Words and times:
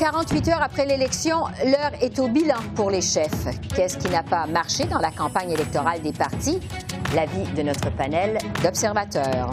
48 0.00 0.48
heures 0.48 0.62
après 0.62 0.86
l'élection, 0.86 1.42
l'heure 1.62 1.92
est 2.00 2.18
au 2.18 2.26
bilan 2.26 2.56
pour 2.74 2.90
les 2.90 3.02
chefs. 3.02 3.44
Qu'est-ce 3.76 3.98
qui 3.98 4.08
n'a 4.08 4.22
pas 4.22 4.46
marché 4.46 4.84
dans 4.84 4.98
la 4.98 5.10
campagne 5.10 5.50
électorale 5.50 6.00
des 6.00 6.14
partis? 6.14 6.58
L'avis 7.14 7.44
de 7.54 7.60
notre 7.60 7.94
panel 7.94 8.38
d'observateurs. 8.62 9.50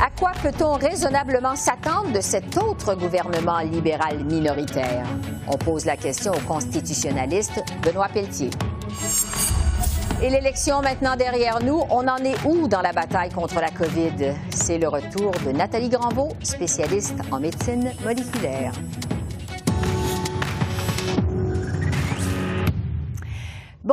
À 0.00 0.10
quoi 0.16 0.30
peut-on 0.40 0.74
raisonnablement 0.74 1.56
s'attendre 1.56 2.12
de 2.12 2.20
cet 2.20 2.56
autre 2.56 2.94
gouvernement 2.94 3.58
libéral 3.58 4.22
minoritaire? 4.22 5.04
On 5.48 5.56
pose 5.56 5.84
la 5.84 5.96
question 5.96 6.30
au 6.30 6.40
constitutionnaliste 6.46 7.60
Benoît 7.82 8.06
Pelletier. 8.14 8.50
Et 10.20 10.30
l'élection 10.30 10.82
maintenant 10.82 11.14
derrière 11.14 11.62
nous, 11.62 11.80
on 11.90 12.08
en 12.08 12.16
est 12.16 12.34
où 12.44 12.66
dans 12.66 12.80
la 12.80 12.92
bataille 12.92 13.30
contre 13.30 13.60
la 13.60 13.70
COVID? 13.70 14.34
C'est 14.50 14.78
le 14.78 14.88
retour 14.88 15.30
de 15.46 15.52
Nathalie 15.52 15.90
Granvaux, 15.90 16.32
spécialiste 16.42 17.14
en 17.30 17.38
médecine 17.38 17.92
moléculaire. 18.02 18.72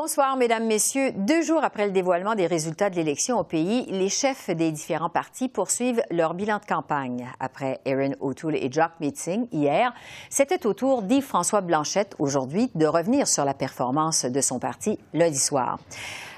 Bonsoir, 0.05 0.37
Mesdames, 0.37 0.67
Messieurs. 0.67 1.13
Deux 1.15 1.41
jours 1.41 1.63
après 1.63 1.87
le 1.87 1.91
dévoilement 1.91 2.35
des 2.35 2.45
résultats 2.45 2.91
de 2.91 2.95
l'élection 2.95 3.39
au 3.39 3.43
pays, 3.43 3.87
les 3.89 4.09
chefs 4.09 4.51
des 4.51 4.71
différents 4.71 5.09
partis 5.09 5.49
poursuivent 5.49 6.03
leur 6.11 6.35
bilan 6.35 6.59
de 6.59 6.65
campagne. 6.65 7.27
Après 7.39 7.81
Erin 7.85 8.11
O'Toole 8.19 8.55
et 8.55 8.71
Jock 8.71 8.91
Meeting 8.99 9.47
hier, 9.51 9.91
c'était 10.29 10.67
au 10.67 10.75
tour 10.75 11.01
d'Yves-François 11.01 11.61
Blanchette 11.61 12.13
aujourd'hui 12.19 12.69
de 12.75 12.85
revenir 12.85 13.27
sur 13.27 13.45
la 13.45 13.55
performance 13.55 14.25
de 14.25 14.41
son 14.41 14.59
parti 14.59 14.99
lundi 15.15 15.39
soir. 15.39 15.79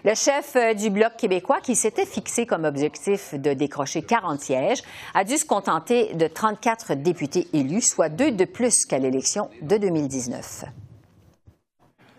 Le 0.06 0.16
chef 0.16 0.56
du 0.78 0.90
Bloc 0.90 1.18
québécois, 1.18 1.60
qui 1.60 1.76
s'était 1.76 2.06
fixé 2.06 2.46
comme 2.46 2.64
objectif 2.64 3.34
de 3.34 3.52
décrocher 3.52 4.02
40 4.02 4.40
sièges, 4.40 4.82
a 5.14 5.26
dû 5.26 5.38
se 5.38 5.46
contenter 5.46 6.14
de 6.14 6.28
34 6.28 6.94
députés 6.94 7.50
élus, 7.52 7.82
soit 7.82 8.08
deux 8.08 8.32
de 8.32 8.46
plus 8.46 8.86
qu'à 8.86 8.98
l'élection 8.98 9.50
de 9.62 9.76
2019. 9.76 10.64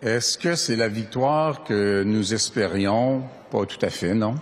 Est-ce 0.01 0.37
que 0.37 0.55
c'est 0.55 0.77
la 0.77 0.87
victoire 0.87 1.65
que 1.65 2.03
nous 2.03 2.33
espérions? 2.33 3.23
Pas 3.51 3.65
tout 3.65 3.83
à 3.85 3.89
fait, 3.89 4.13
non. 4.13 4.35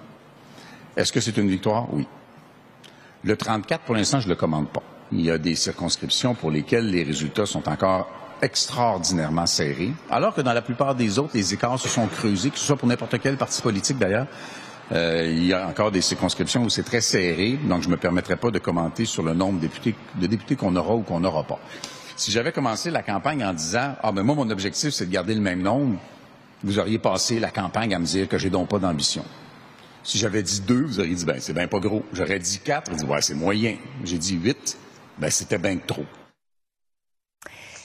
Est-ce 0.96 1.12
que 1.12 1.20
c'est 1.20 1.36
une 1.38 1.50
victoire? 1.50 1.92
Oui. 1.92 2.06
Le 3.24 3.36
34, 3.36 3.82
pour 3.82 3.96
l'instant, 3.96 4.20
je 4.20 4.26
ne 4.26 4.34
le 4.34 4.36
commande 4.36 4.68
pas. 4.68 4.84
Il 5.12 5.22
y 5.22 5.32
a 5.32 5.40
des 5.40 5.56
circonscriptions 5.56 6.36
pour 6.36 6.52
lesquelles 6.52 6.92
les 6.92 7.04
résultats 7.04 7.48
sont 7.48 7.68
encore 7.68 8.08
extraordinairement 8.40 9.48
serrés, 9.48 9.94
alors 10.12 10.36
que 10.36 10.42
dans 10.42 10.54
la 10.54 10.62
plupart 10.62 10.94
des 10.94 11.18
autres, 11.18 11.32
les 11.34 11.56
écarts 11.56 11.80
se 11.80 11.90
sont 11.90 12.06
creusés, 12.06 12.52
que 12.52 12.60
ce 12.60 12.66
soit 12.66 12.76
pour 12.76 12.88
n'importe 12.88 13.18
quel 13.20 13.36
parti 13.36 13.60
politique 13.60 13.98
d'ailleurs. 13.98 14.28
Euh, 14.92 15.26
il 15.28 15.44
y 15.44 15.54
a 15.54 15.68
encore 15.68 15.92
des 15.92 16.02
circonscriptions 16.02 16.64
où 16.64 16.70
c'est 16.70 16.84
très 16.84 17.02
serré, 17.02 17.58
donc 17.68 17.82
je 17.82 17.88
ne 17.88 17.94
me 17.94 17.98
permettrai 17.98 18.36
pas 18.36 18.52
de 18.52 18.60
commenter 18.60 19.06
sur 19.06 19.24
le 19.24 19.34
nombre 19.34 19.56
de 19.56 19.62
députés, 19.62 19.96
de 20.16 20.28
députés 20.28 20.56
qu'on 20.56 20.76
aura 20.76 20.94
ou 20.94 21.02
qu'on 21.02 21.20
n'aura 21.20 21.44
pas. 21.44 21.60
Si 22.18 22.32
j'avais 22.32 22.52
commencé 22.52 22.90
la 22.90 23.04
campagne 23.04 23.46
en 23.46 23.54
disant 23.54 23.96
Ah, 24.02 24.12
mais 24.12 24.24
moi, 24.24 24.34
mon 24.34 24.50
objectif, 24.50 24.90
c'est 24.90 25.06
de 25.06 25.12
garder 25.12 25.36
le 25.36 25.42
même 25.42 25.62
nombre, 25.62 26.00
vous 26.64 26.80
auriez 26.80 26.98
passé 26.98 27.40
la 27.40 27.52
campagne 27.52 27.94
à 27.94 28.00
me 28.00 28.06
dire 28.06 28.28
que 28.28 28.40
j'ai 28.40 28.50
donc 28.50 28.70
pas 28.70 28.80
d'ambition. 28.80 29.24
Si 30.04 30.18
j'avais 30.18 30.42
dit 30.42 30.62
deux, 30.62 30.82
vous 30.82 31.00
auriez 31.00 31.14
dit 31.14 31.26
Ben, 31.26 31.40
c'est 31.40 31.54
bien 31.54 31.68
pas 31.68 31.80
gros. 31.80 32.04
J'aurais 32.14 32.40
dit 32.40 32.60
quatre, 32.60 32.90
vous 32.90 32.98
dit 32.98 33.06
Ouais, 33.06 33.22
c'est 33.22 33.36
moyen. 33.36 33.78
J'ai 34.04 34.18
dit 34.18 34.34
huit, 34.34 34.80
ben, 35.20 35.30
c'était 35.30 35.60
bien 35.60 35.78
trop. 35.78 36.06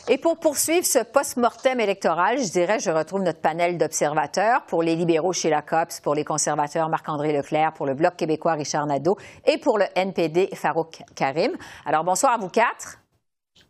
Et 0.08 0.16
pour 0.16 0.40
poursuivre 0.40 0.86
ce 0.86 1.00
post-mortem 1.00 1.78
électoral, 1.78 2.38
je 2.38 2.50
dirais, 2.50 2.80
je 2.80 2.90
retrouve 2.90 3.22
notre 3.22 3.40
panel 3.40 3.76
d'observateurs 3.76 4.64
pour 4.66 4.82
les 4.82 4.96
libéraux 4.96 5.34
chez 5.34 5.50
la 5.50 5.60
COPS, 5.60 6.00
pour 6.00 6.14
les 6.14 6.24
conservateurs 6.24 6.88
Marc-André 6.88 7.34
Leclerc, 7.34 7.74
pour 7.74 7.86
le 7.86 7.94
Bloc 7.94 8.16
québécois 8.16 8.54
Richard 8.54 8.86
Nadeau 8.86 9.18
et 9.44 9.58
pour 9.58 9.78
le 9.78 9.84
NPD 9.94 10.48
Farouk 10.54 11.02
Karim. 11.14 11.52
Alors, 11.84 12.02
bonsoir 12.02 12.32
à 12.32 12.38
vous 12.38 12.48
quatre. 12.48 13.01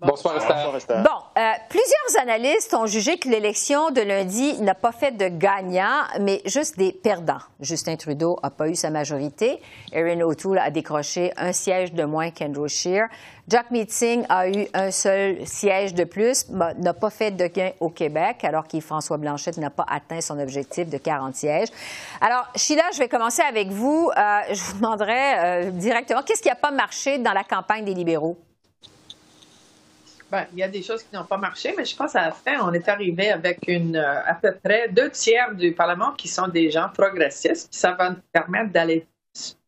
Bonsoir, 0.05 0.37
Esther. 0.37 1.03
Bon, 1.05 1.41
euh, 1.41 1.53
plusieurs 1.69 2.23
analystes 2.23 2.75
ont 2.75 2.87
jugé 2.87 3.19
que 3.19 3.29
l'élection 3.29 3.93
de 3.93 4.01
lundi 4.01 4.61
n'a 4.61 4.75
pas 4.75 4.91
fait 4.91 5.13
de 5.13 5.29
gagnants, 5.29 6.03
mais 6.21 6.43
juste 6.45 6.77
des 6.77 6.91
perdants. 6.93 7.39
Justin 7.61 7.95
Trudeau 7.95 8.37
n'a 8.43 8.51
pas 8.51 8.69
eu 8.69 8.75
sa 8.75 8.91
majorité. 8.91 9.61
Erin 9.93 10.21
O'Toole 10.23 10.59
a 10.59 10.71
décroché 10.71 11.33
un 11.37 11.53
siège 11.53 11.93
de 11.93 12.03
moins 12.03 12.31
qu'Andrew 12.33 12.67
Scheer. 12.67 13.07
Jack 13.47 13.71
Meeting 13.71 14.25
a 14.29 14.49
eu 14.49 14.67
un 14.75 14.91
seul 14.91 15.47
siège 15.47 15.95
de 15.95 16.03
plus, 16.03 16.47
mais 16.51 16.75
n'a 16.75 16.95
pas 16.95 17.11
fait 17.11 17.31
de 17.31 17.47
gain 17.47 17.71
au 17.79 17.89
Québec, 17.89 18.43
alors 18.43 18.67
qu'Yves-François 18.67 19.19
Blanchette 19.19 19.59
n'a 19.59 19.71
pas 19.71 19.87
atteint 19.89 20.21
son 20.21 20.39
objectif 20.41 20.89
de 20.89 20.99
40 20.99 21.37
sièges. 21.37 21.69
Alors, 22.21 22.49
Sheila, 22.57 22.85
je 22.93 22.99
vais 22.99 23.09
commencer 23.09 23.43
avec 23.43 23.69
vous. 23.69 24.11
Euh, 24.17 24.41
je 24.51 24.63
vous 24.65 24.79
demanderai 24.79 25.39
euh, 25.39 25.71
directement, 25.71 26.23
qu'est-ce 26.23 26.43
qui 26.43 26.49
n'a 26.49 26.57
pas 26.57 26.73
marché 26.73 27.19
dans 27.19 27.33
la 27.33 27.45
campagne 27.45 27.85
des 27.85 27.95
libéraux? 27.95 28.37
Ben, 30.33 30.47
il 30.55 30.61
y 30.61 30.63
a 30.63 30.69
des 30.69 30.81
choses 30.81 31.03
qui 31.03 31.15
n'ont 31.15 31.27
pas 31.27 31.37
marché, 31.37 31.75
mais 31.77 31.85
je 31.85 31.95
pense 31.95 32.17
à 32.17 32.23
la 32.23 32.31
fin, 32.31 32.67
on 32.67 32.73
est 32.73 32.89
arrivé 32.89 33.31
avec 33.31 33.69
une, 33.69 33.97
euh, 33.97 34.25
à 34.25 34.33
peu 34.33 34.55
près 34.65 34.89
deux 34.89 35.11
tiers 35.11 35.55
du 35.55 35.73
Parlement 35.73 36.13
qui 36.13 36.27
sont 36.27 36.49
des 36.49 36.71
gens 36.71 36.89
progressistes. 36.89 37.69
Ça 37.71 37.93
va 37.93 38.09
nous 38.09 38.23
permettre 38.33 38.73
d'aller 38.73 39.07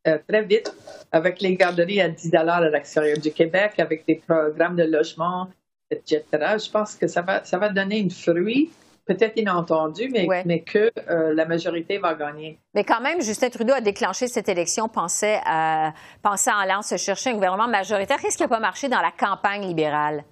euh, 0.09 0.17
très 0.27 0.43
vite 0.43 0.75
avec 1.13 1.43
les 1.43 1.57
garderies 1.57 2.01
à 2.01 2.09
10 2.09 2.35
à 2.35 2.61
l'extérieur 2.71 3.19
du 3.19 3.31
Québec, 3.31 3.73
avec 3.77 4.07
des 4.07 4.15
programmes 4.27 4.77
de 4.77 4.85
logement, 4.85 5.51
etc. 5.91 6.25
Je 6.33 6.71
pense 6.71 6.95
que 6.95 7.09
ça 7.09 7.21
va, 7.21 7.45
ça 7.45 7.59
va 7.59 7.69
donner 7.69 7.99
une 7.99 8.11
fruit 8.11 8.71
peut-être 9.07 9.37
inentendu, 9.37 10.09
mais, 10.11 10.27
mais 10.47 10.61
que 10.61 10.91
euh, 11.11 11.35
la 11.35 11.45
majorité 11.45 11.99
va 11.99 12.15
gagner. 12.15 12.59
Mais 12.75 12.85
quand 12.85 13.03
même, 13.03 13.21
Justin 13.21 13.51
Trudeau 13.51 13.75
a 13.75 13.83
déclenché 13.83 14.29
cette 14.29 14.49
élection, 14.49 14.89
pensait, 14.89 15.41
à, 15.45 15.93
pensait 16.23 16.51
en 16.51 16.59
allant 16.59 16.81
se 16.81 16.97
chercher 16.97 17.31
un 17.31 17.35
gouvernement 17.35 17.69
majoritaire. 17.69 18.19
Qu'est-ce 18.19 18.39
qui 18.39 18.43
n'a 18.43 18.49
pas 18.49 18.61
marché 18.61 18.89
dans 18.89 19.03
la 19.03 19.11
campagne 19.11 19.67
libérale? 19.67 20.25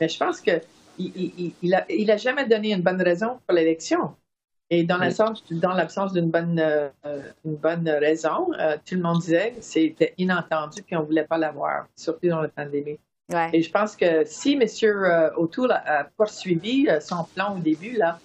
Mais 0.00 0.08
je 0.08 0.18
pense 0.18 0.40
qu'il 0.40 0.60
il, 0.98 1.52
il, 1.62 2.10
a, 2.10 2.16
jamais 2.16 2.46
donné 2.46 2.72
une 2.72 2.82
bonne 2.82 3.02
raison 3.02 3.38
pour 3.46 3.54
l'élection. 3.54 4.14
Et 4.72 4.84
dans 4.84 4.98
l'absence 4.98 6.12
d'une 6.12 6.30
bonne, 6.30 6.60
euh, 6.60 6.88
une 7.44 7.56
bonne 7.56 7.88
raison, 7.88 8.52
euh, 8.58 8.76
tout 8.86 8.94
le 8.94 9.02
monde 9.02 9.18
disait 9.18 9.52
que 9.56 9.62
c'était 9.62 10.14
inentendu 10.16 10.82
qu'on 10.88 11.00
ne 11.00 11.04
voulait 11.04 11.24
pas 11.24 11.38
l'avoir, 11.38 11.86
surtout 11.96 12.28
dans 12.28 12.40
la 12.40 12.48
pandémie. 12.48 12.98
Et 13.52 13.62
je 13.62 13.70
pense 13.70 13.96
que 13.96 14.24
si 14.24 14.54
M. 14.54 14.62
Euh, 14.82 15.30
O'Toole 15.36 15.72
a, 15.72 16.04
poursuivi 16.16 16.88
son 17.00 17.24
plan 17.34 17.56
au 17.56 17.58
début, 17.58 17.96
là, 17.96 18.18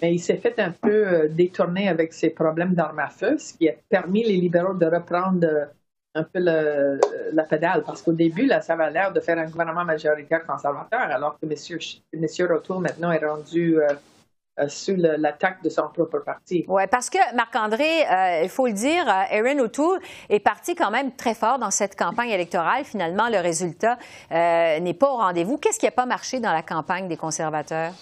mais 0.00 0.14
il 0.14 0.18
s'est 0.18 0.36
fait 0.36 0.58
un 0.58 0.70
peu 0.70 1.28
détourner 1.30 1.88
avec 1.88 2.12
ses 2.12 2.30
problèmes 2.30 2.74
d'armes 2.74 2.98
à 2.98 3.08
feu, 3.08 3.36
ce 3.38 3.54
qui 3.54 3.68
a 3.68 3.74
permis 3.88 4.24
les 4.24 4.36
libéraux 4.36 4.74
de 4.74 4.86
reprendre 4.86 5.68
un 6.14 6.24
peu 6.24 6.38
la 6.40 7.42
pédale, 7.44 7.82
parce 7.84 8.02
qu'au 8.02 8.12
début, 8.12 8.48
ça 8.60 8.72
avait 8.72 8.90
l'air 8.90 9.12
de 9.12 9.20
faire 9.20 9.38
un 9.38 9.46
gouvernement 9.46 9.84
majoritaire 9.84 10.44
conservateur, 10.46 11.00
alors 11.00 11.38
que 11.38 11.46
M. 11.46 11.78
Monsieur, 12.20 12.50
O'Toole 12.52 12.80
maintenant 12.80 13.12
est 13.12 13.24
rendu 13.24 13.80
euh, 13.80 13.88
euh, 14.58 14.68
sous 14.68 14.96
l'attaque 14.96 15.62
de 15.62 15.68
son 15.68 15.88
propre 15.88 16.18
parti. 16.18 16.64
Oui, 16.66 16.82
parce 16.90 17.10
que, 17.10 17.18
Marc-André, 17.36 18.06
euh, 18.10 18.40
il 18.42 18.48
faut 18.48 18.66
le 18.66 18.72
dire, 18.72 19.06
Erin 19.30 19.58
O'Toole 19.58 20.00
est 20.28 20.40
parti 20.40 20.74
quand 20.74 20.90
même 20.90 21.14
très 21.14 21.34
fort 21.34 21.58
dans 21.58 21.70
cette 21.70 21.94
campagne 21.94 22.30
électorale. 22.30 22.84
Finalement, 22.84 23.28
le 23.28 23.38
résultat 23.38 23.98
n'est 24.30 24.96
pas 24.98 25.10
au 25.10 25.16
rendez-vous. 25.16 25.58
Qu'est-ce 25.58 25.78
qui 25.78 25.86
n'a 25.86 25.92
pas 25.92 26.06
marché 26.06 26.40
dans 26.40 26.52
la 26.52 26.62
campagne 26.62 27.06
des 27.06 27.16
conservateurs? 27.16 27.92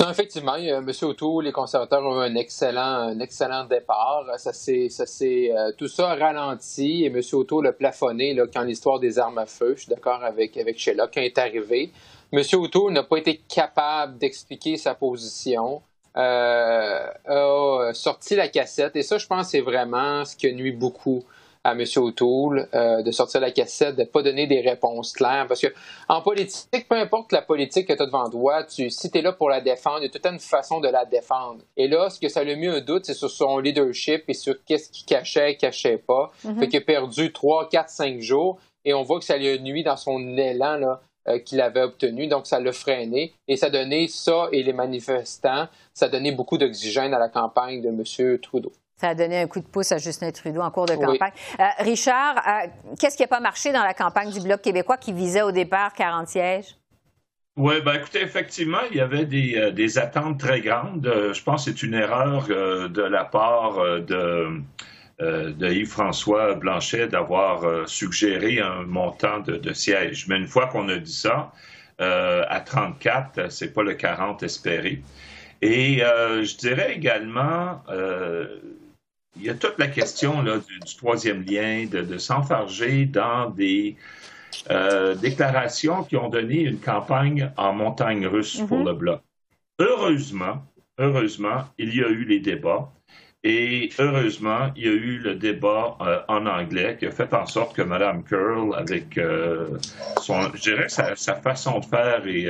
Effectivement, 0.00 0.54
M. 0.54 0.88
O'Toole, 1.02 1.44
les 1.44 1.52
conservateurs 1.52 2.04
ont 2.04 2.22
eu 2.22 2.26
un 2.26 2.36
excellent, 2.36 3.64
départ. 3.64 4.26
Ça 4.36 4.52
s'est, 4.52 4.88
ça 4.90 5.06
s'est, 5.06 5.50
euh, 5.52 5.72
tout 5.76 5.88
ça 5.88 6.10
a 6.10 6.14
ralenti 6.14 7.04
et 7.04 7.06
M. 7.06 7.20
O'Toole 7.32 7.66
a 7.66 7.72
plafonné 7.72 8.32
là, 8.32 8.44
quand 8.52 8.62
l'histoire 8.62 9.00
des 9.00 9.18
armes 9.18 9.38
à 9.38 9.46
feu. 9.46 9.74
Je 9.76 9.82
suis 9.82 9.90
d'accord 9.90 10.22
avec, 10.22 10.56
avec 10.56 10.78
Sheila, 10.78 11.08
quand 11.12 11.20
est 11.20 11.36
arrivé. 11.38 11.90
M. 12.32 12.42
O'Toole 12.54 12.92
n'a 12.92 13.02
pas 13.02 13.16
été 13.16 13.40
capable 13.48 14.18
d'expliquer 14.18 14.76
sa 14.76 14.94
position. 14.94 15.82
Euh, 16.16 17.06
a 17.26 17.92
sorti 17.92 18.36
la 18.36 18.48
cassette 18.48 18.94
et 18.96 19.02
ça, 19.02 19.18
je 19.18 19.26
pense, 19.26 19.50
c'est 19.50 19.60
vraiment 19.60 20.24
ce 20.24 20.36
qui 20.36 20.52
nuit 20.52 20.72
beaucoup 20.72 21.24
à 21.68 21.72
M. 21.72 21.84
O'Toole 21.96 22.68
euh, 22.74 23.02
de 23.02 23.10
sortir 23.10 23.40
la 23.40 23.50
cassette, 23.50 23.96
de 23.96 24.02
ne 24.02 24.06
pas 24.06 24.22
donner 24.22 24.46
des 24.46 24.60
réponses 24.60 25.12
claires. 25.12 25.46
Parce 25.46 25.60
que 25.60 25.68
en 26.08 26.22
politique, 26.22 26.88
peu 26.88 26.96
importe 26.96 27.32
la 27.32 27.42
politique 27.42 27.88
que 27.88 27.92
tu 27.92 28.02
as 28.02 28.06
devant 28.06 28.28
toi, 28.30 28.64
tu, 28.64 28.90
si 28.90 29.10
tu 29.10 29.18
es 29.18 29.22
là 29.22 29.32
pour 29.32 29.50
la 29.50 29.60
défendre, 29.60 29.98
il 30.00 30.04
y 30.04 30.06
a 30.06 30.10
toute 30.10 30.24
une 30.26 30.38
façon 30.38 30.80
de 30.80 30.88
la 30.88 31.04
défendre. 31.04 31.60
Et 31.76 31.88
là, 31.88 32.08
ce 32.10 32.18
que 32.18 32.28
ça 32.28 32.40
a 32.40 32.44
le 32.44 32.56
mieux 32.56 32.72
un 32.72 32.80
doute, 32.80 33.04
c'est 33.04 33.14
sur 33.14 33.30
son 33.30 33.58
leadership 33.58 34.24
et 34.28 34.34
sur 34.34 34.54
qu'est-ce 34.64 34.90
qu'il 34.90 35.04
cachait, 35.04 35.56
cachait 35.56 35.98
pas. 35.98 36.32
Mm 36.44 36.60
Fait 36.60 36.68
qu'il 36.68 36.78
a 36.78 36.84
perdu 36.84 37.32
3, 37.32 37.68
4, 37.68 37.90
5 37.90 38.20
jours 38.20 38.58
et 38.84 38.94
on 38.94 39.02
voit 39.02 39.18
que 39.18 39.24
ça 39.24 39.36
lui 39.36 39.48
a 39.48 39.58
nuit 39.58 39.82
dans 39.82 39.96
son 39.96 40.18
élan 40.38 40.76
là, 40.76 41.00
qu'il 41.44 41.60
avait 41.60 41.82
obtenu. 41.82 42.26
Donc, 42.28 42.46
ça 42.46 42.58
l'a 42.58 42.72
freiné 42.72 43.34
et 43.46 43.56
ça 43.56 43.68
donné 43.68 44.08
ça 44.08 44.48
et 44.52 44.62
les 44.62 44.72
manifestants, 44.72 45.66
ça 45.92 46.08
donné 46.08 46.32
beaucoup 46.32 46.56
d'oxygène 46.56 47.12
à 47.12 47.18
la 47.18 47.28
campagne 47.28 47.82
de 47.82 47.88
M. 47.88 48.38
Trudeau. 48.38 48.72
Ça 49.00 49.10
a 49.10 49.14
donné 49.14 49.40
un 49.40 49.46
coup 49.46 49.60
de 49.60 49.66
pouce 49.66 49.92
à 49.92 49.98
Justin 49.98 50.30
Trudeau 50.32 50.60
en 50.60 50.70
cours 50.70 50.86
de 50.86 50.94
campagne. 50.94 51.32
Richard, 51.78 52.42
qu'est-ce 52.98 53.16
qui 53.16 53.22
n'a 53.22 53.28
pas 53.28 53.40
marché 53.40 53.72
dans 53.72 53.84
la 53.84 53.94
campagne 53.94 54.30
du 54.30 54.40
Bloc 54.40 54.60
québécois 54.60 54.96
qui 54.96 55.12
visait 55.12 55.42
au 55.42 55.52
départ 55.52 55.92
40 55.92 56.28
sièges? 56.28 56.78
Oui, 57.58 57.80
ben 57.84 57.94
écoutez, 57.94 58.22
effectivement, 58.22 58.78
il 58.88 58.98
y 58.98 59.00
avait 59.00 59.24
des, 59.24 59.56
euh, 59.56 60.00
attentes 60.00 60.38
très 60.38 60.60
grandes. 60.60 61.04
Euh, 61.08 61.34
je 61.34 61.42
pense 61.42 61.64
que 61.64 61.72
c'est 61.72 61.82
une 61.82 61.94
erreur 61.94 62.46
euh, 62.50 62.86
de 62.86 63.02
la 63.02 63.24
part 63.24 63.80
de, 64.00 64.62
Yves-François 65.20 66.54
Blanchet 66.54 67.08
d'avoir 67.08 67.88
suggéré 67.88 68.60
un 68.60 68.84
montant 68.84 69.40
de, 69.40 69.72
sièges. 69.72 70.28
Mais 70.28 70.36
une 70.36 70.46
fois 70.46 70.68
qu'on 70.68 70.88
a 70.88 70.98
dit 70.98 71.12
ça, 71.12 71.50
à 71.98 72.60
34, 72.60 73.50
c'est 73.50 73.72
pas 73.72 73.82
le 73.82 73.94
40 73.94 74.44
espéré. 74.44 75.02
Et 75.60 75.98
je 75.98 76.56
dirais 76.58 76.94
également, 76.94 77.82
il 79.36 79.44
y 79.44 79.50
a 79.50 79.54
toute 79.54 79.78
la 79.78 79.88
question 79.88 80.42
là, 80.42 80.58
du, 80.58 80.96
troisième 80.96 81.42
lien, 81.42 81.86
de, 81.86 82.02
de 82.02 82.18
s'enfarger 82.18 83.06
dans 83.06 83.50
des 83.50 83.96
euh, 84.70 85.14
déclarations 85.14 86.04
qui 86.04 86.16
ont 86.16 86.28
donné 86.28 86.62
une 86.62 86.78
campagne 86.78 87.52
en 87.56 87.72
montagne 87.72 88.26
russe 88.26 88.60
pour 88.68 88.78
mhm. 88.78 88.86
le 88.86 88.92
bloc. 88.94 89.20
Heureusement, 89.78 90.64
heureusement, 90.98 91.64
il 91.78 91.94
y 91.94 92.02
a 92.02 92.08
eu 92.08 92.24
les 92.24 92.40
débats. 92.40 92.92
Et 93.44 93.90
heureusement, 94.00 94.70
il 94.74 94.84
y 94.84 94.88
a 94.88 94.92
eu 94.92 95.18
le 95.18 95.36
débat 95.36 95.96
euh, 96.00 96.20
en 96.26 96.46
anglais 96.46 96.96
qui 96.98 97.06
a 97.06 97.12
fait 97.12 97.32
en 97.32 97.46
sorte 97.46 97.74
que 97.76 97.82
Mme 97.82 98.24
Curl, 98.24 98.74
avec 98.76 99.16
euh, 99.16 99.78
son, 100.20 100.52
je 100.54 100.60
dirais 100.60 100.88
sa, 100.88 101.14
façon 101.36 101.78
de 101.78 101.84
faire 101.84 102.26
et 102.26 102.48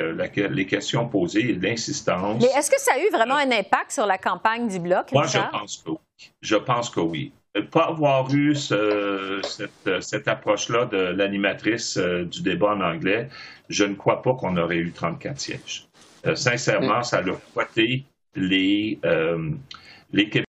les 0.48 0.66
questions 0.66 1.06
posées 1.06 1.50
et 1.50 1.54
l'insistance. 1.54 2.42
Mais 2.42 2.58
est-ce 2.58 2.70
que 2.70 2.80
ça 2.80 2.92
a 2.94 2.98
eu 2.98 3.10
vraiment 3.10 3.36
un 3.36 3.50
impact 3.50 3.92
sur 3.92 4.06
la 4.06 4.16
campagne 4.16 4.66
du 4.68 4.78
bloc? 4.78 5.12
Moi, 5.12 5.26
je 5.26 5.38
pense 5.52 5.82
que 5.84 5.90
oui. 5.90 5.98
Je 6.40 6.56
pense 6.56 6.90
que 6.90 7.00
oui 7.00 7.32
pas 7.62 7.86
avoir 7.86 8.32
eu 8.32 8.54
cette, 8.54 10.28
approche-là 10.28 10.86
de 10.86 10.96
l'animatrice 10.96 11.96
euh, 11.96 12.24
du 12.24 12.42
débat 12.42 12.74
en 12.74 12.80
anglais, 12.80 13.28
je 13.68 13.84
ne 13.84 13.94
crois 13.94 14.22
pas 14.22 14.34
qu'on 14.34 14.56
aurait 14.56 14.76
eu 14.76 14.92
34 14.92 15.38
sièges. 15.38 15.88
Euh, 16.26 16.34
sincèrement, 16.34 17.02
ça 17.02 17.18
a 17.18 17.32
fouetté 17.52 18.04
les, 18.34 18.98
euh, 19.04 19.50
les 20.12 20.28
Québécois. 20.28 20.47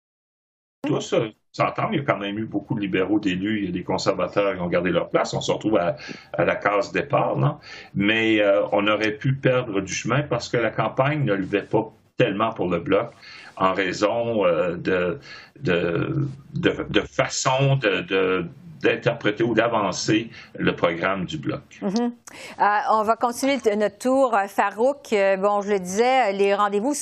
Tous 0.87 1.15
s'entend, 1.53 1.91
il 1.93 1.99
y 1.99 2.01
a 2.01 2.05
quand 2.05 2.19
même 2.19 2.39
eu 2.39 2.47
beaucoup 2.47 2.75
de 2.75 2.81
libéraux 2.81 3.21
d'élus, 3.21 3.69
a 3.69 3.71
des 3.71 3.85
conservateurs 3.85 4.55
qui 4.55 4.61
ont 4.61 4.69
gardé 4.69 4.91
leur 4.91 5.09
place, 5.09 5.35
on 5.35 5.41
se 5.41 5.53
retrouve 5.53 5.77
à, 5.77 5.97
la 6.37 6.57
case 6.57 6.91
départ, 6.91 7.37
non? 7.37 7.59
mais 7.95 8.43
on 8.73 8.89
aurait 8.89 9.13
pu 9.13 9.35
perdre 9.35 9.81
du 9.81 9.93
chemin 9.93 10.23
parce 10.23 10.49
que 10.49 10.57
la 10.57 10.71
campagne 10.71 11.25
ne 11.25 11.33
levait 11.33 11.63
pas 11.63 11.93
tellement 12.17 12.53
pour 12.53 12.69
le 12.69 12.81
bloc 12.81 13.13
en 13.57 13.73
raison 13.73 14.45
euh, 14.45 14.77
de, 14.77 15.19
de, 15.61 16.27
de, 16.55 17.01
façon 17.01 17.77
de, 17.77 18.47
d'interpréter 18.85 19.43
ou 19.43 19.55
d'avancer 19.55 20.31
le 20.57 20.77
programme 20.77 21.25
du 21.25 21.39
bloc. 21.39 21.81
Mm-hmm. 21.83 22.13
Euh, 22.61 22.79
on 22.93 23.03
va 23.03 23.17
continuer 23.17 23.59
notre 23.77 23.99
tour. 23.99 24.35
Euh, 24.35 24.47
Farouk, 24.47 25.15
bon, 25.39 25.63
je 25.63 25.71
le 25.71 25.79
disais, 25.81 26.33
les 26.33 26.55
rendez-vous, 26.55 26.95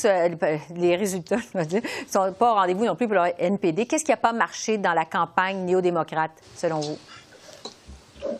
les 0.76 0.96
résultats, 0.96 1.36
ne 1.54 1.80
sont 2.08 2.32
pas 2.32 2.52
au 2.52 2.54
rendez-vous 2.54 2.84
non 2.84 2.96
plus 2.96 3.06
pour 3.06 3.16
le 3.16 3.30
NPD. 3.38 3.86
Qu'est-ce 3.86 4.04
qui 4.04 4.10
n'a 4.10 4.16
pas 4.16 4.32
marché 4.32 4.78
dans 4.78 4.94
la 4.94 5.04
campagne 5.04 5.64
néo-démocrate, 5.64 6.32
selon 6.56 6.80
vous? 6.80 6.98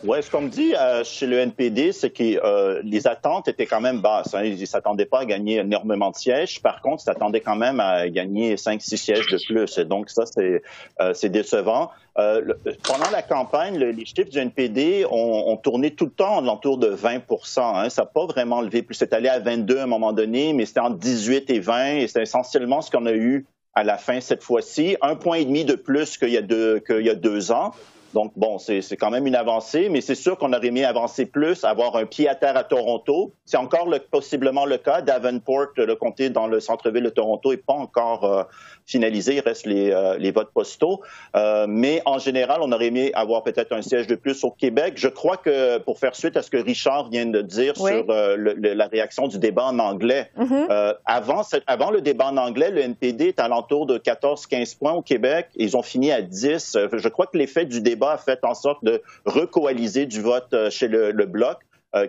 Oui, 0.03 0.21
ce 0.21 0.29
qu'on 0.29 0.41
me 0.41 0.49
dit 0.49 0.75
euh, 0.75 1.03
chez 1.03 1.27
le 1.27 1.37
NPD, 1.39 1.91
c'est 1.91 2.09
que 2.09 2.23
euh, 2.23 2.81
les 2.83 3.07
attentes 3.07 3.47
étaient 3.47 3.65
quand 3.65 3.81
même 3.81 4.01
basses. 4.01 4.33
Hein. 4.33 4.43
Ils 4.43 4.59
ne 4.59 4.65
s'attendaient 4.65 5.05
pas 5.05 5.19
à 5.19 5.25
gagner 5.25 5.57
énormément 5.59 6.11
de 6.11 6.15
sièges. 6.15 6.61
Par 6.61 6.81
contre, 6.81 7.03
ils 7.03 7.05
s'attendaient 7.05 7.41
quand 7.41 7.55
même 7.55 7.79
à 7.79 8.09
gagner 8.09 8.55
5-6 8.55 8.97
sièges 8.97 9.27
de 9.27 9.39
plus. 9.45 9.79
Donc, 9.79 10.09
ça, 10.09 10.25
c'est 10.25 10.61
euh, 10.99 11.29
décevant. 11.29 11.91
pendant 12.15 13.09
la 13.11 13.21
campagne, 13.21 13.77
les 13.77 14.05
chiffres 14.05 14.29
du 14.29 14.39
NPD 14.39 15.05
ont, 15.09 15.57
tourné 15.57 15.91
tout 15.91 16.05
le 16.05 16.11
temps 16.11 16.41
l'entour 16.41 16.77
de 16.77 16.89
20% 16.89 17.59
hein. 17.59 17.89
Ça 17.89 18.01
n'a 18.01 18.05
pas 18.05 18.25
vraiment 18.25 18.61
levé 18.61 18.81
plus. 18.81 18.95
C'est 18.95 19.13
allé 19.13 19.29
à 19.29 19.39
22 19.39 19.79
à 19.79 19.83
un 19.83 19.87
moment 19.87 20.11
donné, 20.11 20.53
mais 20.53 20.65
c'était 20.65 20.81
entre 20.81 20.97
18 20.97 21.49
et 21.49 21.59
20. 21.59 21.85
Et 21.97 22.07
c'est 22.07 22.21
essentiellement 22.21 22.81
ce 22.81 22.91
qu'on 22.91 23.05
a 23.05 23.13
eu 23.13 23.45
à 23.73 23.83
la 23.83 23.97
fin 23.97 24.19
cette 24.19 24.43
fois-ci. 24.43 24.97
Un 25.01 25.15
point 25.15 25.37
et 25.37 25.45
demi 25.45 25.65
de 25.65 25.75
plus 25.75 26.17
qu'il 26.17 26.29
y 26.29 26.37
a 26.37 26.41
deux 26.41 27.51
ans. 27.51 27.71
Donc, 28.13 28.31
bon, 28.35 28.57
c'est 28.59 28.97
quand 28.97 29.09
même 29.09 29.27
une 29.27 29.35
avancée, 29.35 29.89
mais 29.89 30.01
c'est 30.01 30.15
sûr 30.15 30.37
qu'on 30.37 30.53
aurait 30.53 30.67
aimé 30.67 30.85
avancer 30.85 31.25
plus, 31.25 31.63
avoir 31.63 31.95
un 31.95 32.05
pied 32.05 32.27
à 32.29 32.35
terre 32.35 32.55
à 32.55 32.63
Toronto. 32.63 33.33
C'est 33.45 33.57
encore 33.57 33.87
possiblement 34.11 34.65
le 34.65 34.77
cas. 34.77 35.01
Davenport, 35.01 35.69
le 35.77 35.95
comté 35.95 36.29
dans 36.29 36.47
le 36.47 36.59
centre-ville 36.59 37.03
de 37.03 37.09
Toronto, 37.09 37.51
n'est 37.51 37.57
pas 37.57 37.73
encore 37.73 38.23
euh, 38.23 38.43
finalisé. 38.85 39.35
Il 39.35 39.39
reste 39.39 39.65
les, 39.65 39.91
euh, 39.91 40.17
les 40.17 40.31
votes 40.31 40.51
postaux. 40.53 41.01
Euh, 41.35 41.65
mais 41.67 42.01
en 42.05 42.19
général, 42.19 42.59
on 42.61 42.71
aurait 42.71 42.87
aimé 42.87 43.11
avoir 43.13 43.43
peut-être 43.43 43.71
un 43.71 43.81
siège 43.81 44.07
de 44.07 44.15
plus 44.15 44.43
au 44.43 44.51
Québec. 44.51 44.93
Je 44.97 45.07
crois 45.07 45.37
que, 45.37 45.79
pour 45.79 45.99
faire 45.99 46.15
suite 46.15 46.37
à 46.37 46.41
ce 46.41 46.49
que 46.49 46.57
Richard 46.57 47.09
vient 47.09 47.25
de 47.25 47.41
dire 47.41 47.75
sur 47.75 48.05
euh, 48.09 48.35
la 48.57 48.87
réaction 48.87 49.27
du 49.27 49.39
débat 49.39 49.65
en 49.65 49.79
anglais, 49.79 50.29
mm-hmm. 50.37 50.95
avant, 51.05 51.41
avant 51.67 51.91
le 51.91 52.01
débat 52.01 52.27
en 52.27 52.37
anglais, 52.37 52.69
le 52.69 52.81
NPD 52.81 53.29
est 53.29 53.39
à 53.39 53.47
l'entour 53.47 53.85
de 53.85 53.97
14-15 53.97 54.77
points 54.77 54.93
au 54.93 55.01
Québec. 55.01 55.47
Ils 55.55 55.75
ont 55.77 55.81
fini 55.81 56.11
à 56.11 56.21
10. 56.21 56.77
Je 56.91 57.07
crois 57.07 57.27
que 57.27 57.37
l'effet 57.37 57.65
du 57.65 57.81
débat 57.81 58.02
a 58.11 58.17
fait 58.17 58.39
en 58.43 58.53
sorte 58.53 58.83
de 58.83 59.01
recoaliser 59.25 60.05
du 60.05 60.21
vote 60.21 60.69
chez 60.69 60.87
le, 60.87 61.11
le 61.11 61.25
Bloc. 61.25 61.57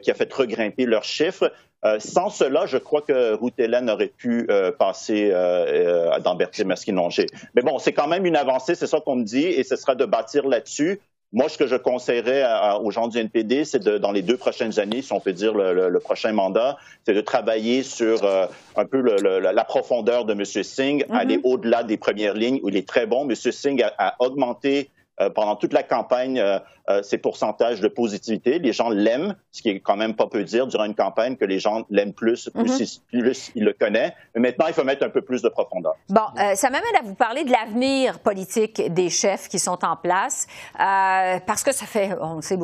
qui 0.03 0.11
a 0.11 0.15
fait 0.15 0.33
regrimper 0.33 0.87
leurs 0.87 1.05
chiffres. 1.05 1.53
Euh, 1.85 1.99
sans 1.99 2.31
cela, 2.31 2.65
je 2.67 2.79
crois 2.79 3.03
que 3.03 3.35
Ruth 3.35 3.59
Hélène 3.59 3.91
aurait 3.91 4.13
pu 4.17 4.47
euh, 4.49 4.73
passer 4.73 5.31
euh, 5.33 6.19
dans 6.21 6.35
Berthier-Masquinongé. 6.35 7.27
Mais 7.55 7.63
bon, 7.63 7.79
c'est 7.79 7.93
quand 7.93 8.09
même 8.09 8.25
une 8.25 8.37
avancée, 8.37 8.75
c'est 8.75 8.87
ça 8.87 9.01
qu'on 9.01 9.17
me 9.17 9.25
dit, 9.25 9.45
et 9.45 9.65
ce 9.65 9.77
sera 9.77 9.95
de 9.95 10.07
bâtir 10.07 10.49
là-dessus. 10.49 11.01
Moi, 11.33 11.49
ce 11.49 11.59
que 11.59 11.67
je 11.67 11.75
conseillerais 11.75 12.45
aux 12.81 12.93
gens 12.93 13.09
du 13.09 13.19
NPD, 13.19 13.65
c'est 13.65 13.81
de, 13.81 13.99
dans 13.99 14.13
les 14.13 14.23
deux 14.23 14.37
prochaines 14.37 14.79
années, 14.79 15.03
si 15.03 15.13
on 15.13 15.19
peut 15.19 15.33
dire 15.33 15.53
le, 15.53 15.99
prochain 15.99 16.33
mandat, 16.33 16.79
c'est 17.05 17.13
de 17.13 17.21
travailler 17.21 17.83
sur 17.83 18.21
un 18.77 18.85
peu 18.85 19.01
la 19.01 19.65
profondeur 19.65 20.27
de 20.27 20.33
M. 20.33 20.45
Singh, 20.45 21.05
mm-hmm. 21.05 21.17
aller 21.17 21.41
au-delà 21.43 21.83
des 21.83 21.97
premières 21.97 22.35
lignes 22.35 22.61
où 22.63 22.69
il 22.69 22.77
est 22.77 22.87
très 22.87 23.07
bon. 23.07 23.29
M. 23.29 23.35
Singh 23.35 23.83
a, 23.83 23.93
a 23.99 24.15
augmenté 24.21 24.91
pendant 25.35 25.57
toute 25.57 25.73
la 25.73 25.83
campagne 25.83 26.43
euh, 26.91 27.03
ces 27.03 27.17
pourcentages 27.17 27.81
de 27.81 27.89
positivité. 27.89 28.59
Les 28.59 28.75
gens 28.75 28.91
l'aiment, 28.91 29.37
ce 29.53 29.63
qui 29.63 29.71
est 29.71 29.81
quand 29.81 29.97
même 29.97 30.15
pas 30.15 30.27
peu 30.27 30.45
dire 30.45 30.67
durant 30.67 30.85
une 30.85 30.95
campagne 30.95 31.35
que 31.37 31.47
les 31.47 31.59
gens 31.59 31.87
l'aiment 31.89 32.13
plus, 32.13 32.51
plus, 32.51 33.01
mhm. 33.11 33.53
ils 33.55 33.65
le 33.65 33.73
connaissent. 33.73 34.13
Mais 34.35 34.43
maintenant, 34.43 34.67
il 34.69 34.75
faut 34.75 34.85
mettre 34.85 35.03
un 35.03 35.09
peu 35.09 35.23
plus 35.23 35.41
de 35.41 35.49
profondeur. 35.49 35.95
Bon, 36.11 36.21
euh, 36.39 36.55
ça 36.55 36.69
m'amène 36.69 36.95
à 37.01 37.03
vous 37.03 37.15
parler 37.15 37.45
de 37.45 37.51
l'avenir 37.51 38.19
politique 38.19 38.93
des 38.93 39.09
chefs 39.09 39.49
qui 39.49 39.59
sont 39.59 39.83
en 39.83 39.97
place, 39.97 40.47
euh, 40.75 41.41
parce 41.47 41.63
que 41.63 41.73
ça 41.73 41.87
fait, 41.87 42.11
on 42.21 42.43
sait, 42.43 42.59